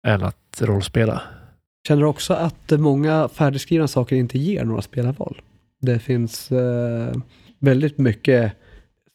än 0.08 0.24
att 0.24 0.62
rollspela. 0.62 1.22
Känner 1.88 2.02
du 2.02 2.08
också 2.08 2.34
att 2.34 2.72
många 2.72 3.28
färdigskrivna 3.28 3.88
saker 3.88 4.16
inte 4.16 4.40
ger 4.40 4.66
några 4.66 4.82
spelarval? 4.82 5.42
Det 5.82 6.00
finns 6.00 6.52
eh, 6.52 7.14
väldigt 7.60 7.98
mycket 7.98 8.54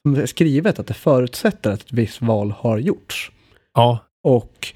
som 0.03 0.15
är 0.17 0.27
skrivet 0.27 0.79
att 0.79 0.87
det 0.87 0.95
förutsätter 0.95 1.71
att 1.71 1.81
ett 1.81 1.93
visst 1.93 2.23
val 2.23 2.51
har 2.59 2.79
gjorts. 2.79 3.31
Ja, 3.75 3.99
Och 4.23 4.69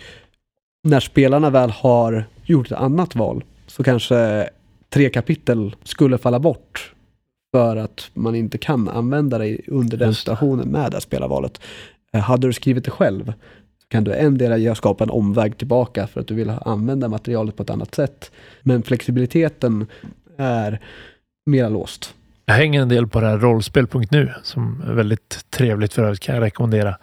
när 0.84 1.00
spelarna 1.00 1.50
väl 1.50 1.70
har 1.70 2.24
gjort 2.44 2.66
ett 2.66 2.78
annat 2.78 3.14
val 3.14 3.44
så 3.66 3.82
kanske 3.84 4.48
tre 4.90 5.10
kapitel 5.10 5.76
skulle 5.84 6.18
falla 6.18 6.38
bort 6.38 6.94
för 7.54 7.76
att 7.76 8.10
man 8.14 8.34
inte 8.34 8.58
kan 8.58 8.88
använda 8.88 9.38
det 9.38 9.58
under 9.66 9.96
den 9.96 10.08
det. 10.08 10.14
situationen 10.14 10.68
med 10.68 10.90
det 10.90 10.96
här 10.96 11.00
spelarvalet. 11.00 11.60
Eh, 12.12 12.20
Hade 12.20 12.46
du 12.46 12.52
skrivit 12.52 12.84
det 12.84 12.90
själv 12.90 13.32
så 13.82 13.88
kan 13.88 14.04
du 14.04 14.14
endera 14.14 14.58
skapa 14.74 15.04
en 15.04 15.10
omväg 15.10 15.58
tillbaka 15.58 16.06
för 16.06 16.20
att 16.20 16.26
du 16.26 16.34
vill 16.34 16.50
använda 16.50 17.08
materialet 17.08 17.56
på 17.56 17.62
ett 17.62 17.70
annat 17.70 17.94
sätt. 17.94 18.30
Men 18.62 18.82
flexibiliteten 18.82 19.86
är 20.36 20.80
mera 21.46 21.68
låst 21.68 22.14
jag 22.46 22.54
hänger 22.54 22.82
en 22.82 22.88
del 22.88 23.08
på 23.08 23.20
det 23.20 23.26
här 23.26 23.38
rollspel.nu 23.38 24.32
som 24.42 24.82
är 24.86 24.92
väldigt 24.92 25.50
trevligt 25.50 25.94
för 25.94 26.02
övrigt 26.02 26.20
kan 26.20 26.34
jag 26.34 26.42
rekommendera. 26.42 26.96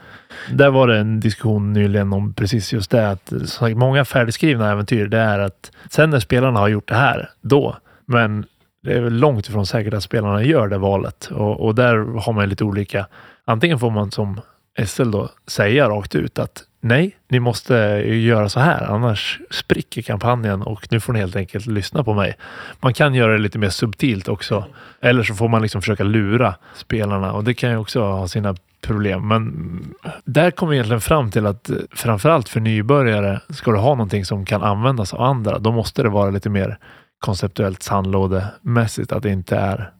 Där 0.51 0.69
var 0.69 0.87
det 0.87 0.97
en 0.97 1.19
diskussion 1.19 1.73
nyligen 1.73 2.13
om 2.13 2.33
precis 2.33 2.73
just 2.73 2.91
det 2.91 3.09
att 3.09 3.27
som 3.27 3.47
sagt, 3.47 3.77
många 3.77 4.05
färdigskrivna 4.05 4.71
äventyr 4.71 5.07
det 5.07 5.17
är 5.17 5.39
att 5.39 5.71
sen 5.89 6.09
när 6.09 6.19
spelarna 6.19 6.59
har 6.59 6.67
gjort 6.67 6.87
det 6.87 6.95
här, 6.95 7.29
då. 7.41 7.77
Men 8.05 8.45
det 8.83 8.93
är 8.93 9.01
väl 9.01 9.13
långt 9.13 9.49
ifrån 9.49 9.65
säkert 9.65 9.93
att 9.93 10.03
spelarna 10.03 10.43
gör 10.43 10.67
det 10.67 10.77
valet 10.77 11.25
och, 11.25 11.65
och 11.65 11.75
där 11.75 12.19
har 12.19 12.33
man 12.33 12.49
lite 12.49 12.63
olika. 12.63 13.07
Antingen 13.45 13.79
får 13.79 13.89
man 13.89 14.11
som 14.11 14.41
SL 14.85 15.11
då 15.11 15.29
säga 15.47 15.89
rakt 15.89 16.15
ut 16.15 16.39
att 16.39 16.63
nej, 16.81 17.17
ni 17.27 17.39
måste 17.39 17.73
göra 18.05 18.49
så 18.49 18.59
här, 18.59 18.83
annars 18.83 19.39
spricker 19.51 20.01
kampanjen 20.01 20.61
och 20.61 20.87
nu 20.91 20.99
får 20.99 21.13
ni 21.13 21.19
helt 21.19 21.35
enkelt 21.35 21.65
lyssna 21.65 22.03
på 22.03 22.13
mig. 22.13 22.37
Man 22.79 22.93
kan 22.93 23.13
göra 23.13 23.31
det 23.31 23.37
lite 23.37 23.59
mer 23.59 23.69
subtilt 23.69 24.27
också. 24.27 24.65
Eller 25.01 25.23
så 25.23 25.35
får 25.35 25.47
man 25.47 25.61
liksom 25.61 25.81
försöka 25.81 26.03
lura 26.03 26.55
spelarna 26.75 27.33
och 27.33 27.43
det 27.43 27.53
kan 27.53 27.69
ju 27.69 27.77
också 27.77 28.01
ha 28.01 28.27
sina 28.27 28.55
problem. 28.81 29.27
Men 29.27 29.95
där 30.25 30.51
kommer 30.51 30.69
vi 30.69 30.75
egentligen 30.75 31.01
fram 31.01 31.31
till 31.31 31.45
att 31.45 31.69
eh, 31.69 31.75
framförallt 31.91 32.49
för 32.49 32.59
nybörjare 32.59 33.39
ska 33.49 33.71
du 33.71 33.77
ha 33.77 33.89
någonting 33.89 34.25
som 34.25 34.45
kan 34.45 34.63
användas 34.63 35.13
av 35.13 35.21
andra. 35.21 35.59
Då 35.59 35.71
måste 35.71 36.03
det 36.03 36.09
vara 36.09 36.29
lite 36.29 36.49
mer 36.49 36.77
konceptuellt 37.19 37.83
sandlådemässigt. 37.83 39.11
Att 39.11 39.23
det 39.23 39.29
inte 39.29 39.55
är 39.57 39.91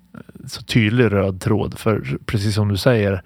så 0.48 0.64
tydlig 0.64 1.12
röd 1.12 1.42
tråd. 1.42 1.80
För 1.80 2.18
precis 2.26 2.56
som 2.56 2.68
du 2.68 2.78
säger, 2.78 3.24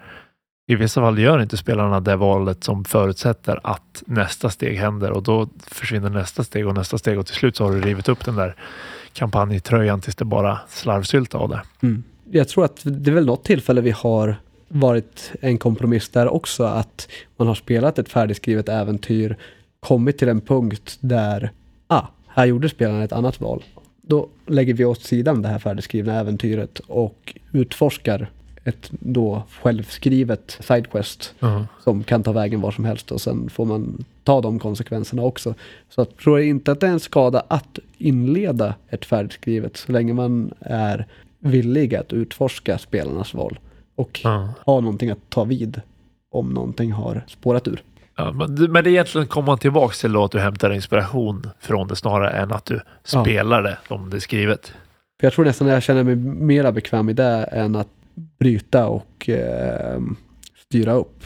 i 0.66 0.74
vissa 0.74 1.00
fall 1.00 1.18
gör 1.18 1.42
inte 1.42 1.56
spelarna 1.56 2.00
det 2.00 2.16
valet 2.16 2.64
som 2.64 2.84
förutsätter 2.84 3.60
att 3.62 4.02
nästa 4.06 4.50
steg 4.50 4.78
händer 4.78 5.10
och 5.10 5.22
då 5.22 5.48
försvinner 5.66 6.10
nästa 6.10 6.44
steg 6.44 6.66
och 6.66 6.74
nästa 6.74 6.98
steg 6.98 7.18
och 7.18 7.26
till 7.26 7.34
slut 7.34 7.56
så 7.56 7.64
har 7.64 7.72
du 7.72 7.80
rivit 7.80 8.08
upp 8.08 8.24
den 8.24 8.36
där 8.36 8.54
kampanjtröjan 9.12 10.00
tills 10.00 10.16
det 10.16 10.24
bara 10.24 10.58
slarvsylta 10.68 11.38
av 11.38 11.48
det. 11.48 11.62
Mm. 11.82 12.02
Jag 12.30 12.48
tror 12.48 12.64
att 12.64 12.80
det 12.84 13.10
är 13.10 13.14
väl 13.14 13.26
något 13.26 13.44
tillfälle 13.44 13.80
vi 13.80 13.90
har 13.90 14.36
varit 14.68 15.32
en 15.40 15.58
kompromiss 15.58 16.08
där 16.08 16.28
också, 16.28 16.64
att 16.64 17.08
man 17.36 17.48
har 17.48 17.54
spelat 17.54 17.98
ett 17.98 18.08
färdigskrivet 18.08 18.68
äventyr, 18.68 19.36
kommit 19.80 20.18
till 20.18 20.28
en 20.28 20.40
punkt 20.40 20.98
där, 21.00 21.52
ah, 21.86 22.06
här 22.28 22.46
gjorde 22.46 22.68
spelaren 22.68 23.02
ett 23.02 23.12
annat 23.12 23.40
val. 23.40 23.64
Då 24.02 24.28
lägger 24.46 24.74
vi 24.74 24.84
åt 24.84 25.02
sidan 25.02 25.42
det 25.42 25.48
här 25.48 25.58
färdigskrivna 25.58 26.20
äventyret 26.20 26.78
och 26.78 27.34
utforskar 27.52 28.30
ett 28.64 28.90
då 28.90 29.42
självskrivet 29.62 30.58
sidequest 30.60 31.34
som 31.84 32.04
kan 32.04 32.22
ta 32.22 32.32
vägen 32.32 32.60
var 32.60 32.70
som 32.70 32.84
helst 32.84 33.10
och 33.12 33.20
sen 33.20 33.50
får 33.50 33.64
man 33.64 34.04
ta 34.24 34.40
de 34.40 34.58
konsekvenserna 34.58 35.22
också. 35.22 35.54
Så 35.88 36.00
jag 36.00 36.16
tror 36.16 36.40
inte 36.40 36.72
att 36.72 36.80
det 36.80 36.86
är 36.86 36.90
en 36.90 37.00
skada 37.00 37.42
att 37.48 37.78
inleda 37.98 38.74
ett 38.88 39.04
färdigskrivet 39.04 39.76
så 39.76 39.92
länge 39.92 40.12
man 40.12 40.54
är 40.60 41.06
villig 41.38 41.94
att 41.94 42.12
utforska 42.12 42.78
spelarnas 42.78 43.34
val 43.34 43.58
och 43.94 44.20
Ja. 44.24 44.48
ha 44.66 44.80
någonting 44.80 45.10
att 45.10 45.30
ta 45.30 45.44
vid 45.44 45.80
om 46.30 46.48
någonting 46.48 46.92
har 46.92 47.24
spårat 47.28 47.68
ur. 47.68 47.82
Ja, 48.16 48.32
men, 48.32 48.54
men 48.72 48.84
det 48.84 48.90
är 48.90 48.92
egentligen 48.92 49.26
kommer 49.26 49.46
man 49.46 49.58
tillbaks 49.58 50.00
till 50.00 50.12
då 50.12 50.24
att 50.24 50.30
du 50.30 50.38
hämtar 50.38 50.70
inspiration 50.72 51.46
från 51.60 51.88
det 51.88 51.96
snarare 51.96 52.30
än 52.30 52.52
att 52.52 52.64
du 52.64 52.80
Ja. 53.12 53.22
spelar 53.24 53.62
det 53.62 53.78
som 53.88 54.10
det 54.10 54.16
är 54.16 54.20
skrivet. 54.20 54.66
För 55.20 55.26
jag 55.26 55.32
tror 55.32 55.44
nästan 55.44 55.66
att 55.68 55.72
jag 55.74 55.82
känner 55.82 56.02
mig 56.04 56.16
mera 56.16 56.72
bekväm 56.72 57.08
i 57.08 57.12
det 57.12 57.44
än 57.44 57.76
att 57.76 57.88
bryta 58.44 58.86
och 58.86 59.28
eh, 59.28 60.00
styra 60.68 60.92
upp. 60.92 61.24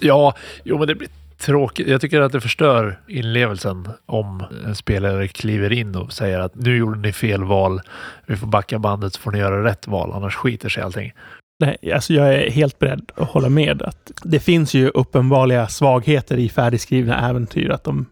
Ja, 0.00 0.34
jo 0.64 0.78
men 0.78 0.86
det 0.86 0.94
blir 0.94 1.08
tråkigt. 1.38 1.88
Jag 1.88 2.00
tycker 2.00 2.20
att 2.20 2.32
det 2.32 2.40
förstör 2.40 3.00
inlevelsen 3.08 3.88
om 4.06 4.44
en 4.66 4.74
spelare 4.74 5.28
kliver 5.28 5.72
in 5.72 5.96
och 5.96 6.12
säger 6.12 6.38
att 6.38 6.54
nu 6.54 6.76
gjorde 6.76 7.00
ni 7.00 7.12
fel 7.12 7.44
val. 7.44 7.80
Vi 8.26 8.36
får 8.36 8.46
backa 8.46 8.78
bandet 8.78 9.14
så 9.14 9.20
får 9.20 9.32
ni 9.32 9.38
göra 9.38 9.64
rätt 9.64 9.86
val, 9.86 10.12
annars 10.12 10.34
skiter 10.34 10.68
sig 10.68 10.82
allting. 10.82 11.12
Nej, 11.60 11.92
alltså 11.94 12.12
jag 12.12 12.34
är 12.34 12.50
helt 12.50 12.78
beredd 12.78 13.12
att 13.14 13.28
hålla 13.28 13.48
med. 13.48 13.82
Att 13.82 14.12
det 14.22 14.40
finns 14.40 14.74
ju 14.74 14.88
uppenbarliga 14.88 15.68
svagheter 15.68 16.36
i 16.36 16.48
färdigskrivna 16.48 17.28
äventyr. 17.28 17.70
Att 17.70 17.84
de, 17.84 18.06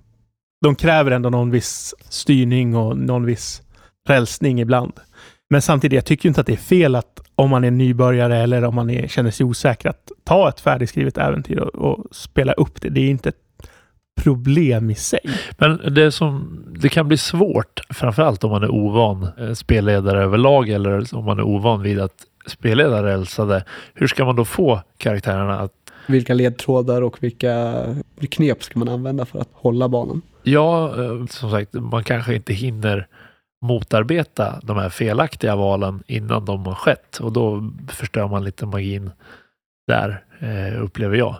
de 0.62 0.74
kräver 0.74 1.10
ändå 1.10 1.30
någon 1.30 1.50
viss 1.50 1.94
styrning 2.08 2.76
och 2.76 2.96
någon 2.98 3.24
viss 3.24 3.62
frälsning 4.06 4.60
ibland. 4.60 4.92
Men 5.50 5.62
samtidigt, 5.62 5.94
jag 5.94 6.04
tycker 6.04 6.28
inte 6.28 6.40
att 6.40 6.46
det 6.46 6.52
är 6.52 6.56
fel 6.56 6.94
att 6.94 7.20
om 7.40 7.50
man 7.50 7.64
är 7.64 7.70
nybörjare 7.70 8.37
eller 8.38 8.64
om 8.64 8.74
man 8.74 8.90
är, 8.90 9.09
känner 9.09 9.31
sig 9.31 9.46
osäker 9.46 9.88
att 9.88 10.12
ta 10.24 10.48
ett 10.48 10.61
färdigskrivet 10.61 11.18
äventyr 11.18 11.59
och, 11.59 11.74
och 11.74 12.05
spela 12.11 12.53
upp 12.53 12.81
det. 12.81 12.88
Det 12.88 13.00
är 13.00 13.11
inte 13.11 13.29
ett 13.29 13.68
problem 14.22 14.90
i 14.90 14.94
sig. 14.94 15.20
Men 15.59 15.94
det, 15.94 16.12
som, 16.12 16.64
det 16.81 16.88
kan 16.88 17.09
bli 17.09 17.16
svårt, 17.16 17.81
framförallt 17.90 18.44
om 18.44 18.50
man 18.50 18.62
är 18.62 18.70
ovan 18.70 19.29
eh, 19.38 19.53
spelledare 19.53 20.22
överlag 20.22 20.68
eller 20.68 21.14
om 21.14 21.24
man 21.24 21.38
är 21.38 21.42
ovan 21.42 21.83
vid 21.83 22.00
att 22.00 22.26
spelleda 22.46 23.03
rälsade. 23.03 23.64
Hur 23.94 24.07
ska 24.07 24.24
man 24.24 24.37
då 24.37 24.44
få 24.44 24.81
karaktärerna 24.96 25.61
att 25.61 25.72
Vilka 26.07 26.35
ledtrådar 26.35 27.03
och 27.03 27.22
vilka 27.22 27.83
knep 28.31 28.62
ska 28.62 28.79
man 28.79 28.88
använda 28.88 29.26
för 29.26 29.38
att 29.38 29.50
hålla 29.53 29.88
banan? 29.88 30.22
Ja, 30.42 30.88
eh, 30.88 31.26
som 31.26 31.50
sagt, 31.50 31.72
man 31.72 32.05
kanske 32.05 32.35
inte 32.35 32.53
hinner 32.53 33.07
motarbeta 33.62 34.60
de 34.62 34.76
här 34.76 34.88
felaktiga 34.88 35.56
valen 35.56 36.02
innan 36.06 36.44
de 36.44 36.66
har 36.66 36.74
skett 36.74 37.16
och 37.16 37.32
då 37.32 37.72
förstör 37.88 38.28
man 38.28 38.44
lite 38.44 38.66
magin 38.66 39.10
där, 39.86 40.24
eh, 40.38 40.82
upplever 40.82 41.16
jag. 41.16 41.36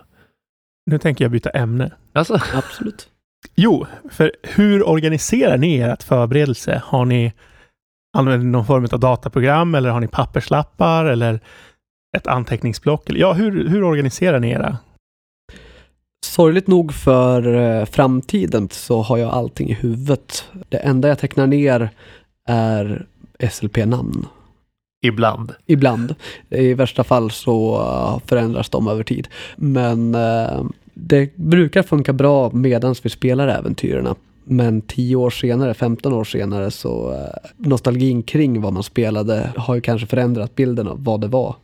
Nu 0.85 0.97
tänker 0.97 1.25
jag 1.25 1.31
byta 1.31 1.49
ämne. 1.49 1.91
Alltså, 2.13 2.33
Absolut. 2.53 3.07
Jo, 3.55 3.85
för 4.09 4.31
hur 4.43 4.87
organiserar 4.87 5.57
ni 5.57 5.79
ert 5.79 6.03
förberedelse? 6.03 6.81
Har 6.85 7.05
ni 7.05 7.33
använder 8.17 8.45
ni 8.45 8.51
någon 8.51 8.65
form 8.65 8.87
av 8.91 8.99
dataprogram 8.99 9.75
eller 9.75 9.89
har 9.89 9.99
ni 9.99 10.07
papperslappar 10.07 11.05
eller 11.05 11.39
ett 12.17 12.27
anteckningsblock? 12.27 13.09
Ja, 13.09 13.33
hur, 13.33 13.69
hur 13.69 13.83
organiserar 13.83 14.39
ni 14.39 14.51
era? 14.51 14.77
Sorgligt 16.25 16.67
nog 16.67 16.93
för 16.93 17.53
eh, 17.53 17.85
framtiden 17.85 18.69
så 18.71 19.01
har 19.01 19.17
jag 19.17 19.29
allting 19.29 19.69
i 19.69 19.73
huvudet. 19.73 20.45
Det 20.69 20.77
enda 20.77 21.07
jag 21.07 21.19
tecknar 21.19 21.47
ner 21.47 21.89
är 22.47 23.05
SLP-namn. 23.51 24.27
ibland. 25.03 25.51
Ibland. 25.65 26.15
I 26.49 26.73
värsta 26.73 27.03
fall 27.03 27.31
så 27.31 28.21
förändras 28.25 28.69
de 28.69 28.87
över 28.87 29.03
tid. 29.03 29.27
Men 29.55 30.15
eh, 30.15 30.63
det 30.93 31.35
brukar 31.35 31.83
funka 31.83 32.13
bra 32.13 32.51
medan 32.53 32.95
vi 33.03 33.09
spelar 33.09 33.47
äventyrerna. 33.47 34.15
Men 34.43 34.81
10 34.81 35.15
år 35.15 35.29
senare, 35.29 35.73
15 35.73 36.13
år 36.13 36.23
senare 36.23 36.71
så 36.71 37.11
eh, 37.13 37.49
nostalgin 37.57 38.23
kring 38.23 38.61
vad 38.61 38.73
man 38.73 38.83
spelade 38.83 39.49
har 39.55 39.75
ju 39.75 39.81
kanske 39.81 40.07
förändrat 40.07 40.55
bilden 40.55 40.87
av 40.87 41.03
vad 41.03 41.21
det 41.21 41.27
var. 41.27 41.55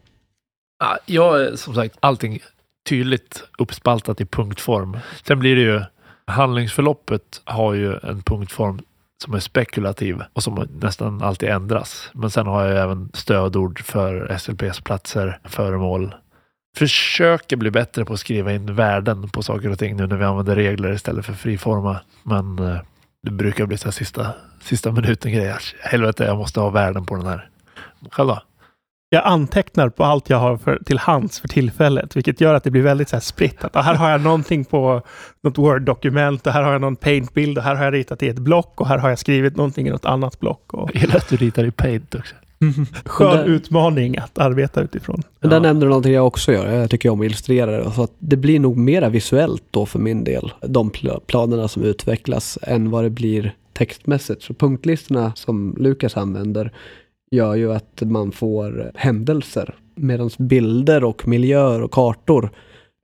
Ja, 0.79 0.97
Jag 1.05 1.59
som 1.59 1.75
sagt 1.75 1.97
allting 1.99 2.39
tydligt 2.87 3.43
uppspaltat 3.57 4.21
i 4.21 4.25
punktform. 4.25 4.97
Sen 5.23 5.39
blir 5.39 5.55
det 5.55 5.61
ju 5.61 5.81
handlingsförloppet 6.27 7.41
har 7.43 7.73
ju 7.73 7.93
en 7.93 8.21
punktform 8.21 8.79
som 9.23 9.33
är 9.33 9.39
spekulativ 9.39 10.21
och 10.33 10.43
som 10.43 10.67
nästan 10.81 11.21
alltid 11.21 11.49
ändras. 11.49 12.09
Men 12.13 12.29
sen 12.29 12.47
har 12.47 12.65
jag 12.65 12.83
även 12.83 13.09
stödord 13.13 13.83
för 13.83 14.37
SLPs 14.37 14.81
platser, 14.81 15.39
föremål. 15.43 16.15
Försöker 16.77 17.57
bli 17.57 17.71
bättre 17.71 18.05
på 18.05 18.13
att 18.13 18.19
skriva 18.19 18.53
in 18.53 18.75
värden 18.75 19.29
på 19.29 19.43
saker 19.43 19.71
och 19.71 19.79
ting 19.79 19.95
nu 19.95 20.07
när 20.07 20.17
vi 20.17 20.25
använder 20.25 20.55
regler 20.55 20.93
istället 20.93 21.25
för 21.25 21.33
friforma. 21.33 21.99
Men 22.23 22.59
eh, 22.59 22.77
det 23.23 23.31
brukar 23.31 23.65
bli 23.65 23.77
så 23.77 23.85
här 23.85 23.91
sista, 23.91 24.33
sista 24.61 24.91
minuten 24.91 25.31
grejer. 25.31 25.61
Helvete, 25.79 26.23
jag 26.23 26.37
måste 26.37 26.59
ha 26.59 26.69
värden 26.69 27.05
på 27.05 27.15
den 27.15 27.25
här. 27.25 27.49
Själv 28.11 28.27
då? 28.27 28.41
Jag 29.09 29.23
antecknar 29.25 29.89
på 29.89 30.03
allt 30.03 30.29
jag 30.29 30.37
har 30.37 30.57
för, 30.57 30.79
till 30.85 30.97
hands 30.99 31.39
för 31.39 31.47
tillfället, 31.47 32.15
vilket 32.15 32.41
gör 32.41 32.53
att 32.53 32.63
det 32.63 32.71
blir 32.71 32.81
väldigt 32.81 33.09
så 33.09 33.15
här 33.15 33.21
spritt. 33.21 33.63
Att, 33.63 33.75
här 33.85 33.95
har 33.95 34.09
jag 34.09 34.21
någonting 34.21 34.65
på 34.65 35.01
något 35.43 35.57
Word-dokument 35.57 36.47
och 36.47 36.53
här 36.53 36.63
har 36.63 36.71
jag 36.71 36.81
någon 36.81 36.95
paintbild 36.95 37.57
och 37.57 37.63
här 37.63 37.75
har 37.75 37.83
jag 37.83 37.93
ritat 37.93 38.23
i 38.23 38.27
ett 38.27 38.39
block 38.39 38.81
och 38.81 38.87
här 38.87 38.97
har 38.97 39.09
jag 39.09 39.19
skrivit 39.19 39.55
någonting 39.55 39.87
i 39.87 39.89
något 39.89 40.05
annat 40.05 40.39
block. 40.39 40.73
Och 40.73 40.89
Jag 40.93 41.01
gillar 41.01 41.15
att 41.15 41.29
du 41.29 41.35
ritar 41.37 41.63
i 41.65 41.71
Paint 41.71 42.15
också. 42.15 42.35
skön 43.05 43.27
Men 43.27 43.37
där- 43.37 43.45
utmaning 43.45 44.17
att 44.17 44.37
arbeta 44.37 44.81
utifrån. 44.81 45.23
Men 45.39 45.49
där 45.49 45.57
Ja. 45.57 45.61
nämnde 45.61 45.85
du 45.85 45.89
någonting 45.89 46.13
jag 46.13 46.27
också 46.27 46.51
gör. 46.51 46.67
Jag 46.73 46.89
tycker 46.89 47.09
om 47.09 47.19
att 47.21 47.25
illustrera 47.25 47.71
det. 47.83 47.91
Så 47.91 48.03
att 48.03 48.11
det 48.19 48.37
blir 48.37 48.59
nog 48.59 48.77
mera 48.77 49.09
visuellt 49.09 49.63
då 49.71 49.85
för 49.85 49.99
min 49.99 50.23
del. 50.23 50.51
De 50.61 50.91
pl- 50.91 51.19
planerna 51.27 51.67
som 51.67 51.83
utvecklas 51.83 52.57
än 52.61 52.89
vad 52.91 53.03
det 53.03 53.09
blir 53.09 53.53
textmässigt. 53.73 54.43
Så 54.43 54.53
punktlistorna 54.53 55.31
som 55.35 55.75
Lukas 55.79 56.17
använder 56.17 56.71
gör 57.31 57.55
ju 57.55 57.73
att 57.73 58.01
man 58.01 58.31
får 58.31 58.91
händelser. 58.95 59.75
Medan 59.95 60.29
bilder 60.39 61.03
och 61.03 61.27
miljöer 61.27 61.81
och 61.81 61.91
kartor 61.91 62.49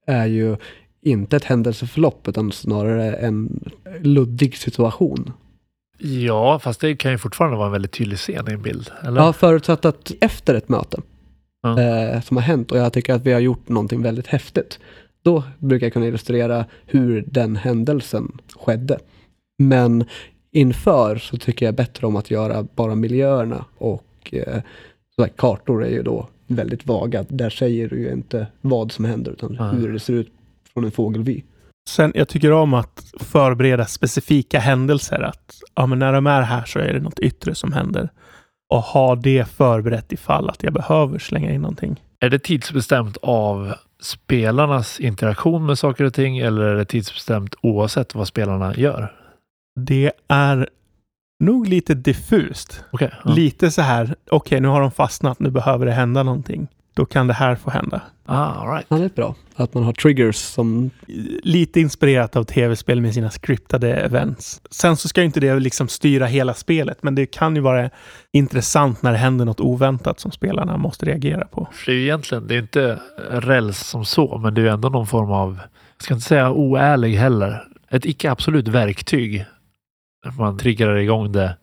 är 0.07 0.25
ju 0.25 0.57
inte 1.01 1.35
ett 1.35 1.43
händelseförlopp 1.43 2.27
utan 2.27 2.51
snarare 2.51 3.13
en 3.13 3.69
luddig 4.01 4.57
situation. 4.57 5.31
Ja, 5.97 6.59
fast 6.59 6.81
det 6.81 6.95
kan 6.95 7.11
ju 7.11 7.17
fortfarande 7.17 7.57
vara 7.57 7.65
en 7.65 7.71
väldigt 7.71 7.91
tydlig 7.91 8.17
scen 8.17 8.45
i 8.49 8.53
en 8.53 8.61
bild. 8.61 8.89
Eller? 9.03 9.17
Jag 9.17 9.25
har 9.25 9.33
förutsatt 9.33 9.85
att 9.85 10.11
efter 10.21 10.55
ett 10.55 10.69
möte 10.69 11.01
Ja. 11.61 11.81
eh, 11.81 12.21
som 12.21 12.37
har 12.37 12.41
hänt 12.43 12.71
och 12.71 12.77
jag 12.77 12.93
tycker 12.93 13.13
att 13.13 13.25
vi 13.25 13.33
har 13.33 13.39
gjort 13.39 13.69
någonting 13.69 14.01
väldigt 14.01 14.27
häftigt. 14.27 14.79
Då 15.23 15.43
brukar 15.59 15.85
jag 15.85 15.93
kunna 15.93 16.07
illustrera 16.07 16.65
hur 16.85 17.23
den 17.27 17.55
händelsen 17.55 18.31
skedde. 18.55 18.99
Men 19.57 20.05
inför 20.51 21.15
så 21.17 21.37
tycker 21.37 21.65
jag 21.65 21.75
bättre 21.75 22.07
om 22.07 22.15
att 22.15 22.31
göra 22.31 22.63
bara 22.75 22.95
miljöerna 22.95 23.65
och 23.77 24.03
eh, 24.31 24.61
så 25.15 25.21
här, 25.21 25.29
kartor 25.29 25.83
är 25.85 25.89
ju 25.89 26.03
då 26.03 26.27
väldigt 26.47 26.85
vaga. 26.87 27.25
Där 27.29 27.49
säger 27.49 27.89
du 27.89 27.99
ju 27.99 28.11
inte 28.11 28.47
vad 28.61 28.91
som 28.91 29.05
händer 29.05 29.31
utan 29.31 29.55
Ja. 29.59 29.63
hur 29.63 29.93
det 29.93 29.99
ser 29.99 30.13
ut 30.13 30.31
från 30.73 30.83
en 30.85 30.91
fågelvy. 30.91 31.41
Sen, 31.89 32.11
jag 32.15 32.27
tycker 32.27 32.51
om 32.51 32.73
att 32.73 33.03
förbereda 33.19 33.85
specifika 33.85 34.59
händelser. 34.59 35.21
Att 35.21 35.59
ja, 35.75 35.85
men 35.85 35.99
när 35.99 36.13
de 36.13 36.27
är 36.27 36.41
här 36.41 36.65
så 36.65 36.79
är 36.79 36.93
det 36.93 36.99
något 36.99 37.19
yttre 37.19 37.55
som 37.55 37.73
händer. 37.73 38.09
Och 38.69 38.81
ha 38.81 39.15
det 39.15 39.47
förberett 39.47 40.11
ifall 40.11 40.49
att 40.49 40.63
jag 40.63 40.73
behöver 40.73 41.19
slänga 41.19 41.51
in 41.53 41.61
någonting. 41.61 42.01
Är 42.19 42.29
det 42.29 42.39
tidsbestämt 42.39 43.17
av 43.21 43.73
spelarnas 44.01 44.99
interaktion 44.99 45.65
med 45.65 45.79
saker 45.79 46.03
och 46.03 46.13
ting 46.13 46.37
eller 46.37 46.61
är 46.63 46.75
det 46.75 46.85
tidsbestämt 46.85 47.55
oavsett 47.61 48.15
vad 48.15 48.27
spelarna 48.27 48.75
gör? 48.75 49.15
Det 49.79 50.11
är 50.27 50.69
nog 51.45 51.67
lite 51.67 51.93
diffust. 51.93 52.83
Okej. 52.91 53.11
ja. 53.23 53.31
Lite 53.31 53.71
så 53.71 53.81
här, 53.81 54.15
okej 54.31 54.59
nu 54.59 54.67
har 54.67 54.81
de 54.81 54.91
fastnat, 54.91 55.39
nu 55.39 55.49
behöver 55.49 55.85
det 55.85 55.91
hända 55.91 56.23
någonting. 56.23 56.67
Då 56.95 57.05
kan 57.05 57.27
det 57.27 57.33
här 57.33 57.55
få 57.55 57.69
hända. 57.69 58.01
ah, 58.25 58.45
all 58.45 58.67
right. 58.73 58.85
Ja, 58.89 58.97
det 58.97 59.05
är 59.05 59.09
bra. 59.09 59.35
Att 59.55 59.73
man 59.73 59.83
har 59.83 59.93
triggers 59.93 60.35
som 60.35 60.89
Lite 61.43 61.79
inspirerat 61.79 62.35
av 62.35 62.43
tv-spel 62.43 63.01
med 63.01 63.13
sina 63.13 63.29
scriptade 63.29 63.93
events. 63.93 64.61
Sen 64.71 64.97
så 64.97 65.07
ska 65.07 65.21
ju 65.21 65.25
inte 65.25 65.39
det 65.39 65.59
liksom 65.59 65.87
styra 65.87 66.25
hela 66.25 66.53
spelet, 66.53 67.03
men 67.03 67.15
det 67.15 67.25
kan 67.25 67.55
ju 67.55 67.61
vara 67.61 67.89
intressant 68.31 69.01
när 69.01 69.11
det 69.11 69.17
händer 69.17 69.45
något 69.45 69.59
oväntat 69.59 70.19
som 70.19 70.31
spelarna 70.31 70.77
måste 70.77 71.05
reagera 71.05 71.45
på. 71.45 71.67
För 71.71 71.85
det 71.85 71.91
är 71.91 71.95
ju 71.95 72.03
egentligen, 72.03 72.47
det 72.47 72.55
är 72.55 72.59
inte 72.59 72.99
räls 73.29 73.79
som 73.79 74.05
så, 74.05 74.37
men 74.37 74.53
det 74.53 74.61
är 74.61 74.65
ju 74.65 74.71
ändå 74.71 74.89
någon 74.89 75.07
form 75.07 75.31
av, 75.31 75.59
jag 75.97 76.03
ska 76.03 76.13
inte 76.13 76.27
säga 76.27 76.51
oärlig 76.51 77.15
heller, 77.15 77.67
ett 77.89 78.05
icke 78.05 78.31
absolut 78.31 78.67
verktyg. 78.67 79.45
Man 80.37 80.57
triggar 80.57 80.95
igång 80.95 81.31
det. 81.31 81.57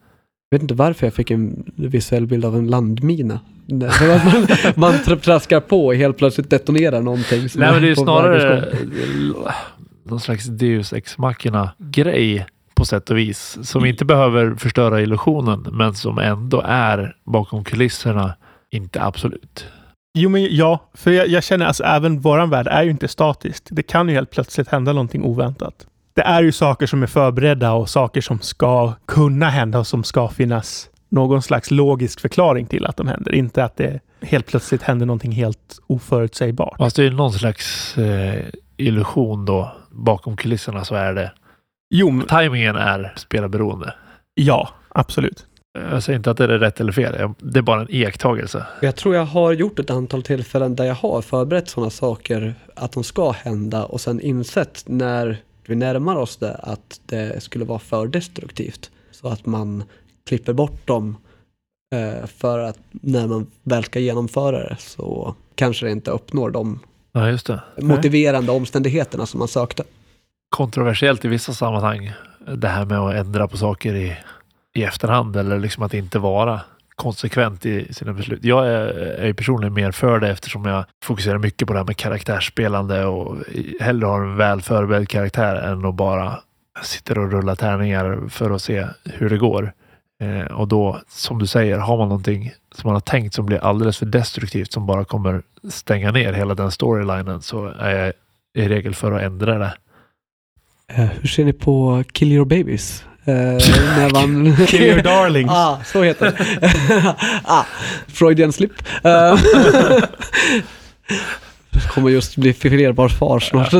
Jag 0.50 0.58
vet 0.58 0.62
inte 0.62 0.74
varför 0.74 1.06
jag 1.06 1.14
fick 1.14 1.30
en 1.30 1.72
visuell 1.76 2.26
bild 2.26 2.44
av 2.44 2.56
en 2.56 2.66
landmina. 2.66 3.40
Att 3.64 4.24
man, 4.24 4.46
man 4.76 4.92
tr- 4.92 5.16
traskar 5.16 5.60
på 5.60 5.86
och 5.86 5.94
helt 5.94 6.18
plötsligt 6.18 6.50
detonerar 6.50 7.00
någonting. 7.00 7.48
som 7.48 7.60
Nej, 7.60 7.72
men 7.72 7.82
det 7.82 7.90
är 7.90 7.94
snarare 7.94 8.62
att 8.62 9.54
någon 10.04 10.20
slags 10.20 10.44
Deus 10.44 10.92
ex 10.92 11.18
machina 11.18 11.70
grej 11.78 12.46
på 12.74 12.84
sätt 12.84 13.10
och 13.10 13.18
vis. 13.18 13.58
Som 13.62 13.84
inte 13.84 14.04
behöver 14.04 14.54
förstöra 14.54 15.00
illusionen, 15.00 15.66
men 15.72 15.94
som 15.94 16.18
ändå 16.18 16.62
är 16.66 17.16
bakom 17.24 17.64
kulisserna 17.64 18.34
inte 18.70 19.02
absolut. 19.02 19.66
Jo, 20.18 20.30
men 20.30 20.56
ja, 20.56 20.90
för 20.94 21.10
jag, 21.10 21.28
jag 21.28 21.44
känner 21.44 21.66
alltså 21.66 21.84
även 21.84 22.20
våran 22.20 22.50
värld 22.50 22.66
är 22.66 22.82
ju 22.82 22.90
inte 22.90 23.08
statisk. 23.08 23.64
Det 23.70 23.82
kan 23.82 24.08
ju 24.08 24.14
helt 24.14 24.30
plötsligt 24.30 24.68
hända 24.68 24.92
någonting 24.92 25.24
oväntat. 25.24 25.86
Det 26.14 26.22
är 26.22 26.42
ju 26.42 26.52
saker 26.52 26.86
som 26.86 27.02
är 27.02 27.06
förberedda 27.06 27.72
och 27.72 27.88
saker 27.88 28.20
som 28.20 28.40
ska 28.40 28.92
kunna 29.06 29.50
hända 29.50 29.78
och 29.78 29.86
som 29.86 30.04
ska 30.04 30.28
finnas 30.28 30.90
någon 31.08 31.42
slags 31.42 31.70
logisk 31.70 32.20
förklaring 32.20 32.66
till 32.66 32.86
att 32.86 32.96
de 32.96 33.08
händer. 33.08 33.34
Inte 33.34 33.64
att 33.64 33.76
det 33.76 34.00
helt 34.22 34.46
plötsligt 34.46 34.82
händer 34.82 35.06
någonting 35.06 35.32
helt 35.32 35.78
oförutsägbart. 35.86 36.78
Fast 36.78 36.96
det 36.96 37.04
är 37.04 37.10
någon 37.10 37.32
slags 37.32 37.98
eh, 37.98 38.44
illusion 38.76 39.44
då. 39.44 39.72
Bakom 39.90 40.36
kulisserna 40.36 40.84
så 40.84 40.94
är 40.94 41.14
det. 41.14 41.32
Jo, 41.94 42.10
men- 42.10 42.26
Timingen 42.26 42.76
är 42.76 43.12
spelarberoende. 43.16 43.94
ja, 44.34 44.68
absolut. 44.88 45.46
Jag 45.90 46.02
säger 46.02 46.16
inte 46.16 46.30
att 46.30 46.36
det 46.36 46.44
är 46.44 46.48
rätt 46.48 46.80
eller 46.80 46.92
fel. 46.92 47.32
Det 47.38 47.58
är 47.58 47.62
bara 47.62 47.80
en 47.80 47.90
iakttagelse. 47.90 48.66
Jag 48.82 48.96
tror 48.96 49.14
jag 49.14 49.24
har 49.24 49.52
gjort 49.52 49.78
ett 49.78 49.90
antal 49.90 50.22
tillfällen 50.22 50.76
där 50.76 50.84
jag 50.84 50.94
har 50.94 51.22
förberett 51.22 51.68
sådana 51.68 51.90
saker 51.90 52.54
att 52.76 52.92
de 52.92 53.04
ska 53.04 53.30
hända 53.30 53.84
och 53.84 54.00
sen 54.00 54.20
insett 54.20 54.82
när 54.86 55.36
vi 55.66 55.74
närmar 55.74 56.16
oss 56.16 56.36
det 56.36 56.54
att 56.54 57.00
det 57.06 57.42
skulle 57.42 57.64
vara 57.64 57.78
för 57.78 58.06
destruktivt. 58.06 58.90
Så 59.10 59.28
att 59.28 59.46
man 59.46 59.84
klipper 60.26 60.52
bort 60.52 60.86
dem 60.86 61.16
eh, 61.94 62.26
för 62.26 62.58
att 62.58 62.78
när 62.90 63.26
man 63.26 63.46
väl 63.62 63.84
ska 63.84 63.98
genomföra 63.98 64.68
det 64.68 64.76
så 64.78 65.34
kanske 65.54 65.86
det 65.86 65.92
inte 65.92 66.10
uppnår 66.10 66.50
de 66.50 66.80
Ja, 67.12 67.38
motiverande 67.78 68.52
omständigheterna 68.52 69.26
som 69.26 69.38
man 69.38 69.48
sökte. 69.48 69.82
Kontroversiellt 70.48 71.24
i 71.24 71.28
vissa 71.28 71.52
sammanhang. 71.52 72.12
Det 72.56 72.68
här 72.68 72.84
med 72.84 72.98
att 72.98 73.14
ändra 73.14 73.48
på 73.48 73.56
saker 73.56 73.94
i, 73.94 74.16
i 74.74 74.82
efterhand 74.82 75.36
eller 75.36 75.58
liksom 75.58 75.82
att 75.82 75.94
inte 75.94 76.18
vara 76.18 76.60
konsekvent 77.00 77.66
i 77.66 77.94
sina 77.94 78.12
beslut. 78.12 78.44
Jag 78.44 78.66
är, 78.66 78.86
är 79.18 79.32
personligen 79.32 79.74
mer 79.74 79.90
för 79.92 80.20
det 80.20 80.28
eftersom 80.28 80.64
jag 80.64 80.84
fokuserar 81.04 81.38
mycket 81.38 81.68
på 81.68 81.72
det 81.72 81.78
här 81.78 81.86
med 81.86 81.96
karaktärsspelande 81.96 83.04
och 83.04 83.36
hellre 83.80 84.06
har 84.06 84.20
en 84.20 84.36
väl 84.36 84.62
förberedd 84.62 85.08
karaktär 85.08 85.56
än 85.56 85.84
att 85.84 85.94
bara 85.94 86.40
sitta 86.82 87.20
och 87.20 87.32
rulla 87.32 87.56
tärningar 87.56 88.28
för 88.28 88.50
att 88.50 88.62
se 88.62 88.86
hur 89.04 89.30
det 89.30 89.38
går. 89.38 89.72
Eh, 90.22 90.52
och 90.52 90.68
då, 90.68 91.00
som 91.08 91.38
du 91.38 91.46
säger, 91.46 91.78
har 91.78 91.96
man 91.96 92.08
någonting 92.08 92.52
som 92.74 92.88
man 92.88 92.94
har 92.94 93.00
tänkt 93.00 93.34
som 93.34 93.46
blir 93.46 93.58
alldeles 93.58 93.98
för 93.98 94.06
destruktivt 94.06 94.72
som 94.72 94.86
bara 94.86 95.04
kommer 95.04 95.42
stänga 95.70 96.12
ner 96.12 96.32
hela 96.32 96.54
den 96.54 96.70
storylinen 96.70 97.42
så 97.42 97.66
är 97.66 97.96
jag 97.96 98.12
i 98.54 98.68
regel 98.68 98.94
för 98.94 99.12
att 99.12 99.22
ändra 99.22 99.58
det. 99.58 99.74
Eh, 100.92 101.04
hur 101.04 101.28
ser 101.28 101.44
ni 101.44 101.52
på 101.52 102.04
Kill 102.12 102.32
Your 102.32 102.44
Babies? 102.44 103.04
Eh, 103.24 103.34
när 103.96 104.12
man... 104.12 104.56
Kill 104.66 104.82
your 104.82 105.02
darlings. 105.02 105.50
Ah, 105.50 105.78
så 105.84 106.02
heter 106.02 106.26
det. 106.26 107.16
ah, 107.44 107.64
Freudian 108.06 108.52
slip. 108.52 108.72
Eh, 109.04 109.40
kommer 111.88 112.10
just 112.10 112.36
bli 112.36 112.52
filerbar 112.52 113.08
far 113.08 113.40
snart. 113.40 113.72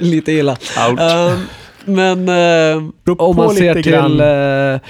Lite 0.00 0.32
illa. 0.32 0.52
Eh, 0.76 1.38
men 1.84 2.26
Beror 2.26 3.22
om 3.22 3.36
man 3.36 3.54
ser 3.54 3.74
till... 3.74 3.92
grann. 3.92 4.20
Eh, 4.20 4.80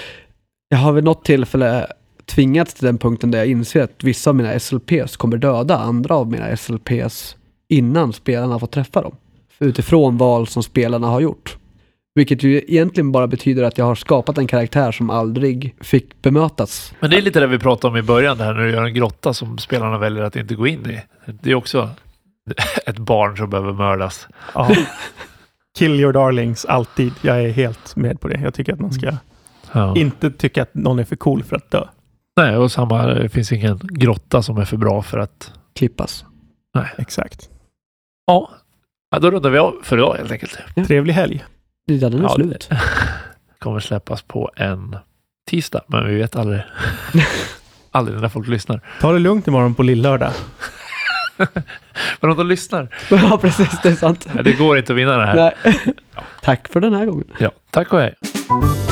jag 0.69 0.79
har 0.79 0.93
vid 0.93 1.05
något 1.05 1.25
tillfälle 1.25 1.87
tvingats 2.27 2.75
till 2.75 2.87
den 2.87 2.99
punkten 2.99 3.31
där 3.31 3.39
jag 3.39 3.47
inser 3.49 3.83
att 3.83 4.05
vissa 4.05 4.31
av 4.31 4.37
mina 4.37 4.59
SLPs 4.59 5.17
kommer 5.17 5.37
döda 5.37 5.79
andra 5.79 6.15
av 6.15 6.31
mina 6.31 6.57
SLPs 6.57 7.37
innan 7.69 8.13
spelarna 8.13 8.59
får 8.59 8.67
träffa 8.67 9.03
dem. 9.03 9.15
Utifrån 9.59 10.17
val 10.17 10.47
som 10.47 10.63
spelarna 10.63 11.07
har 11.07 11.21
gjort. 11.21 11.57
Vilket 12.21 12.43
ju 12.43 12.57
egentligen 12.69 13.13
bara 13.13 13.27
betyder 13.27 13.63
att 13.63 13.79
jag 13.79 13.85
har 13.85 13.95
skapat 13.95 14.39
en 14.39 14.47
karaktär 14.47 14.93
som 14.93 15.11
aldrig 15.11 15.75
fick 15.81 16.23
bemötas. 16.23 16.95
Men 17.01 17.11
det 17.11 17.17
är 17.17 17.23
lite 17.23 17.41
det 17.41 17.47
vi 17.47 17.59
pratade 17.59 17.91
om 17.93 17.97
i 17.97 18.03
början, 18.03 18.39
det 18.39 18.45
här 18.45 18.55
när 18.55 18.61
du 18.63 18.71
gör 18.71 18.85
en 18.85 18.95
grotta 18.95 19.35
som 19.35 19.59
spelarna 19.59 19.99
väljer 19.99 20.23
att 20.23 20.37
inte 20.37 20.55
gå 20.55 20.67
in 20.67 20.91
i. 20.91 21.03
Det 21.43 21.51
är 21.51 21.55
också 21.55 21.91
ett 22.87 22.99
barn 22.99 23.37
som 23.37 23.51
behöver 23.51 23.73
mördas. 23.73 24.29
Ja. 24.55 24.77
Kill 25.79 26.01
your 26.01 26.13
darlings, 26.13 26.65
alltid. 26.65 27.13
Jag 27.23 27.43
är 27.45 27.51
helt 27.51 27.97
med 27.97 28.21
på 28.21 28.29
det. 28.29 28.41
Jag 28.41 28.55
tycker 28.55 28.73
att 28.73 28.81
man 28.81 28.93
ska 28.93 29.13
Ja. 29.73 29.97
inte 29.97 30.31
tycka 30.31 30.63
att 30.63 30.75
någon 30.75 30.99
är 30.99 31.05
för 31.05 31.17
cool 31.17 31.43
för 31.43 31.57
att 31.57 31.71
dö. 31.71 31.85
Nej, 32.37 32.57
och 32.57 32.73
samma, 32.73 33.07
det 33.07 33.29
finns 33.29 33.53
ingen 33.53 33.81
grotta 33.83 34.43
som 34.43 34.59
är 34.59 34.65
för 34.65 34.77
bra 34.77 35.03
för 35.03 35.19
att... 35.19 35.53
Klippas. 35.75 36.25
Exakt. 36.99 37.49
Ja, 38.27 38.51
ja 39.11 39.19
då 39.19 39.31
rundar 39.31 39.51
vi 39.51 39.59
av 39.59 39.75
för 39.83 39.97
idag 39.99 40.15
helt 40.19 40.33
enkelt. 40.33 40.59
Trevlig 40.87 41.13
helg. 41.15 41.45
Lidan 41.91 42.15
är 42.15 42.23
Ja, 42.23 42.35
slut. 42.35 42.69
kommer 43.59 43.81
släppas 43.81 44.23
på 44.23 44.51
en 44.57 44.97
tisdag, 45.51 45.81
men 45.87 46.07
vi 46.07 46.15
vet 46.15 46.37
aldrig. 46.37 46.63
aldrig 47.91 48.21
när 48.21 48.29
folk 48.29 48.49
lyssnar. 48.49 48.81
Ta 49.01 49.13
det 49.13 49.19
lugnt 49.19 49.49
imorgon 49.49 49.75
på 49.75 49.83
lillördag. 49.83 50.33
Men 52.21 52.31
om 52.31 52.37
de 52.37 52.47
lyssnar? 52.47 52.89
ja, 53.11 53.39
precis. 53.43 53.81
Det 53.83 53.89
är 53.89 53.95
sant. 53.95 54.27
Det 54.45 54.53
går 54.53 54.79
inte 54.79 54.93
att 54.93 54.99
vinna 54.99 55.17
det 55.17 55.27
här. 55.27 55.55
Nej. 55.65 55.75
Tack 56.43 56.69
för 56.69 56.81
den 56.81 56.95
här 56.95 57.07
gången. 57.07 57.27
Ja, 57.39 57.51
tack 57.71 57.93
och 57.93 58.01
hej. 58.01 58.15